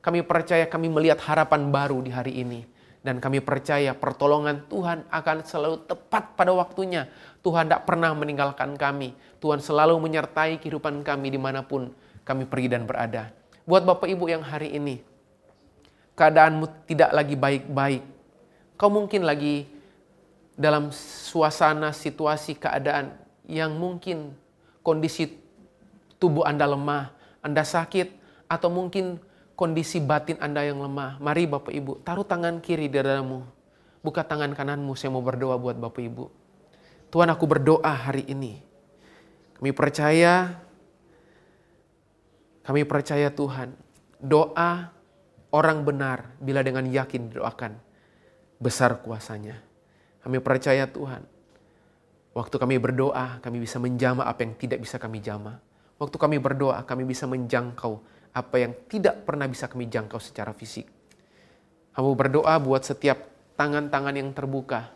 kami 0.00 0.24
percaya 0.24 0.64
kami 0.66 0.88
melihat 0.88 1.20
harapan 1.22 1.68
baru 1.68 2.00
di 2.00 2.10
hari 2.10 2.42
ini. 2.42 2.64
Dan 3.02 3.18
kami 3.18 3.42
percaya 3.42 3.98
pertolongan 3.98 4.62
Tuhan 4.70 5.02
akan 5.10 5.36
selalu 5.42 5.90
tepat 5.90 6.38
pada 6.38 6.54
waktunya. 6.54 7.10
Tuhan 7.42 7.66
tidak 7.66 7.82
pernah 7.82 8.14
meninggalkan 8.14 8.78
kami. 8.78 9.18
Tuhan 9.42 9.58
selalu 9.58 9.98
menyertai 9.98 10.62
kehidupan 10.62 11.02
kami 11.02 11.34
di 11.34 11.38
mana 11.38 11.66
pun 11.66 11.90
kami 12.22 12.46
pergi 12.46 12.70
dan 12.70 12.86
berada. 12.86 13.34
Buat 13.66 13.82
Bapak 13.82 14.06
Ibu 14.06 14.30
yang 14.30 14.46
hari 14.46 14.78
ini, 14.78 15.02
keadaanmu 16.14 16.86
tidak 16.86 17.10
lagi 17.10 17.34
baik-baik. 17.34 18.02
Kau 18.78 18.90
mungkin 18.90 19.26
lagi 19.26 19.66
dalam 20.54 20.94
suasana 20.94 21.90
situasi 21.90 22.54
keadaan 22.54 23.18
yang 23.50 23.74
mungkin 23.74 24.30
kondisi 24.86 25.42
tubuh 26.22 26.46
Anda 26.46 26.70
lemah, 26.70 27.10
Anda 27.42 27.66
sakit, 27.66 28.21
atau 28.52 28.68
mungkin 28.68 29.16
kondisi 29.56 29.96
batin 29.96 30.36
Anda 30.36 30.68
yang 30.68 30.84
lemah. 30.84 31.16
Mari 31.24 31.48
Bapak 31.48 31.72
Ibu, 31.72 32.04
taruh 32.04 32.28
tangan 32.28 32.60
kiri 32.60 32.92
di 32.92 33.00
dadamu. 33.00 33.48
Buka 34.04 34.20
tangan 34.20 34.52
kananmu, 34.52 34.92
saya 34.92 35.08
mau 35.08 35.24
berdoa 35.24 35.56
buat 35.56 35.80
Bapak 35.80 36.04
Ibu. 36.04 36.24
Tuhan 37.08 37.32
aku 37.32 37.44
berdoa 37.48 37.92
hari 37.92 38.28
ini. 38.28 38.60
Kami 39.56 39.72
percaya 39.72 40.60
kami 42.62 42.86
percaya 42.86 43.26
Tuhan, 43.26 43.74
doa 44.22 44.94
orang 45.50 45.82
benar 45.82 46.30
bila 46.38 46.62
dengan 46.62 46.86
yakin 46.86 47.34
didoakan, 47.34 47.74
besar 48.62 49.02
kuasanya. 49.02 49.58
Kami 50.22 50.38
percaya 50.38 50.86
Tuhan, 50.86 51.26
waktu 52.30 52.54
kami 52.54 52.78
berdoa, 52.78 53.42
kami 53.42 53.58
bisa 53.58 53.82
menjama 53.82 54.30
apa 54.30 54.46
yang 54.46 54.54
tidak 54.54 54.78
bisa 54.78 54.94
kami 55.02 55.18
jama. 55.18 55.58
Waktu 55.98 56.14
kami 56.18 56.38
berdoa, 56.38 56.86
kami 56.86 57.02
bisa 57.02 57.26
menjangkau 57.26 58.11
apa 58.32 58.56
yang 58.56 58.72
tidak 58.88 59.28
pernah 59.28 59.44
bisa 59.44 59.68
kami 59.68 59.88
jangkau 59.92 60.16
secara 60.16 60.56
fisik. 60.56 60.88
Kamu 61.92 62.16
berdoa 62.16 62.56
buat 62.56 62.80
setiap 62.80 63.20
tangan-tangan 63.60 64.16
yang 64.16 64.32
terbuka, 64.32 64.88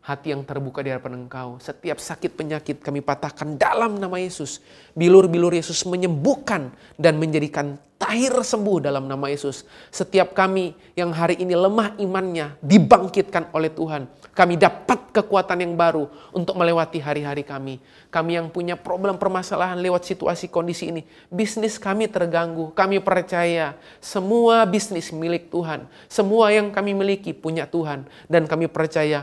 hati 0.00 0.32
yang 0.32 0.42
terbuka 0.48 0.80
di 0.80 0.88
hadapan 0.88 1.28
engkau. 1.28 1.60
Setiap 1.60 2.00
sakit 2.00 2.32
penyakit 2.32 2.80
kami 2.80 3.04
patahkan 3.04 3.60
dalam 3.60 4.00
nama 4.00 4.16
Yesus. 4.16 4.64
Bilur-bilur 4.96 5.52
Yesus 5.52 5.84
menyembuhkan 5.84 6.72
dan 6.96 7.20
menjadikan 7.20 7.76
tahir 8.10 8.34
sembuh 8.34 8.82
dalam 8.82 9.06
nama 9.06 9.30
Yesus. 9.30 9.62
Setiap 9.94 10.34
kami 10.34 10.74
yang 10.98 11.14
hari 11.14 11.38
ini 11.38 11.54
lemah 11.54 11.94
imannya 11.94 12.58
dibangkitkan 12.58 13.54
oleh 13.54 13.70
Tuhan. 13.70 14.10
Kami 14.34 14.58
dapat 14.58 15.14
kekuatan 15.14 15.62
yang 15.62 15.78
baru 15.78 16.10
untuk 16.34 16.58
melewati 16.58 16.98
hari-hari 16.98 17.46
kami. 17.46 17.78
Kami 18.10 18.34
yang 18.34 18.50
punya 18.50 18.74
problem 18.74 19.14
permasalahan 19.14 19.78
lewat 19.78 20.10
situasi 20.10 20.50
kondisi 20.50 20.90
ini. 20.90 21.06
Bisnis 21.30 21.78
kami 21.78 22.10
terganggu. 22.10 22.74
Kami 22.74 22.98
percaya 22.98 23.78
semua 24.02 24.66
bisnis 24.66 25.14
milik 25.14 25.46
Tuhan. 25.46 25.86
Semua 26.10 26.50
yang 26.50 26.74
kami 26.74 26.98
miliki 26.98 27.30
punya 27.30 27.62
Tuhan. 27.62 28.10
Dan 28.26 28.50
kami 28.50 28.66
percaya 28.66 29.22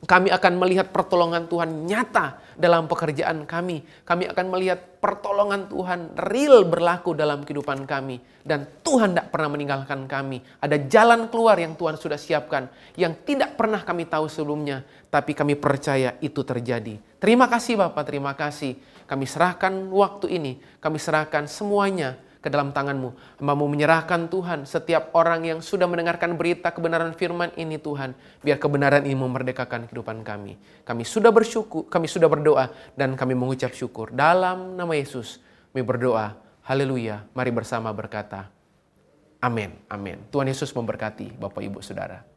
kami 0.00 0.32
akan 0.32 0.56
melihat 0.56 0.88
pertolongan 0.88 1.44
Tuhan 1.44 1.84
nyata 1.84 2.40
dalam 2.56 2.88
pekerjaan 2.88 3.44
kami. 3.44 3.84
Kami 4.08 4.32
akan 4.32 4.46
melihat 4.48 4.80
pertolongan 4.96 5.68
Tuhan 5.68 6.16
real 6.16 6.64
berlaku 6.64 7.12
dalam 7.12 7.44
kehidupan 7.44 7.84
kami. 7.84 8.16
Dan 8.40 8.64
Tuhan 8.80 9.12
tidak 9.12 9.28
pernah 9.28 9.52
meninggalkan 9.52 10.08
kami. 10.08 10.40
Ada 10.56 10.88
jalan 10.88 11.28
keluar 11.28 11.60
yang 11.60 11.76
Tuhan 11.76 12.00
sudah 12.00 12.16
siapkan. 12.16 12.72
Yang 12.96 13.28
tidak 13.28 13.60
pernah 13.60 13.84
kami 13.84 14.08
tahu 14.08 14.24
sebelumnya. 14.32 14.88
Tapi 15.12 15.36
kami 15.36 15.60
percaya 15.60 16.16
itu 16.24 16.40
terjadi. 16.40 16.96
Terima 17.20 17.44
kasih 17.44 17.76
Bapak, 17.76 18.08
terima 18.08 18.32
kasih. 18.32 18.80
Kami 19.04 19.28
serahkan 19.28 19.72
waktu 19.92 20.32
ini. 20.32 20.52
Kami 20.80 20.96
serahkan 20.96 21.44
semuanya 21.44 22.16
ke 22.40 22.48
dalam 22.48 22.72
tanganmu. 22.72 23.40
Hambamu 23.40 23.68
menyerahkan 23.68 24.26
Tuhan 24.32 24.64
setiap 24.64 25.12
orang 25.12 25.44
yang 25.44 25.58
sudah 25.60 25.84
mendengarkan 25.84 26.34
berita 26.40 26.72
kebenaran 26.72 27.12
firman 27.12 27.52
ini 27.54 27.76
Tuhan. 27.76 28.16
Biar 28.40 28.56
kebenaran 28.56 29.04
ini 29.04 29.12
memerdekakan 29.14 29.86
kehidupan 29.88 30.24
kami. 30.24 30.56
Kami 30.88 31.04
sudah 31.04 31.28
bersyukur, 31.28 31.86
kami 31.92 32.08
sudah 32.08 32.26
berdoa 32.32 32.72
dan 32.96 33.12
kami 33.14 33.36
mengucap 33.36 33.76
syukur. 33.76 34.10
Dalam 34.10 34.74
nama 34.74 34.92
Yesus 34.96 35.38
kami 35.70 35.84
berdoa. 35.84 36.34
Haleluya. 36.64 37.28
Mari 37.36 37.50
bersama 37.52 37.92
berkata. 37.92 38.48
Amin. 39.40 39.76
Amin. 39.88 40.20
Tuhan 40.32 40.48
Yesus 40.48 40.72
memberkati 40.72 41.36
Bapak 41.36 41.64
Ibu 41.64 41.80
Saudara. 41.80 42.29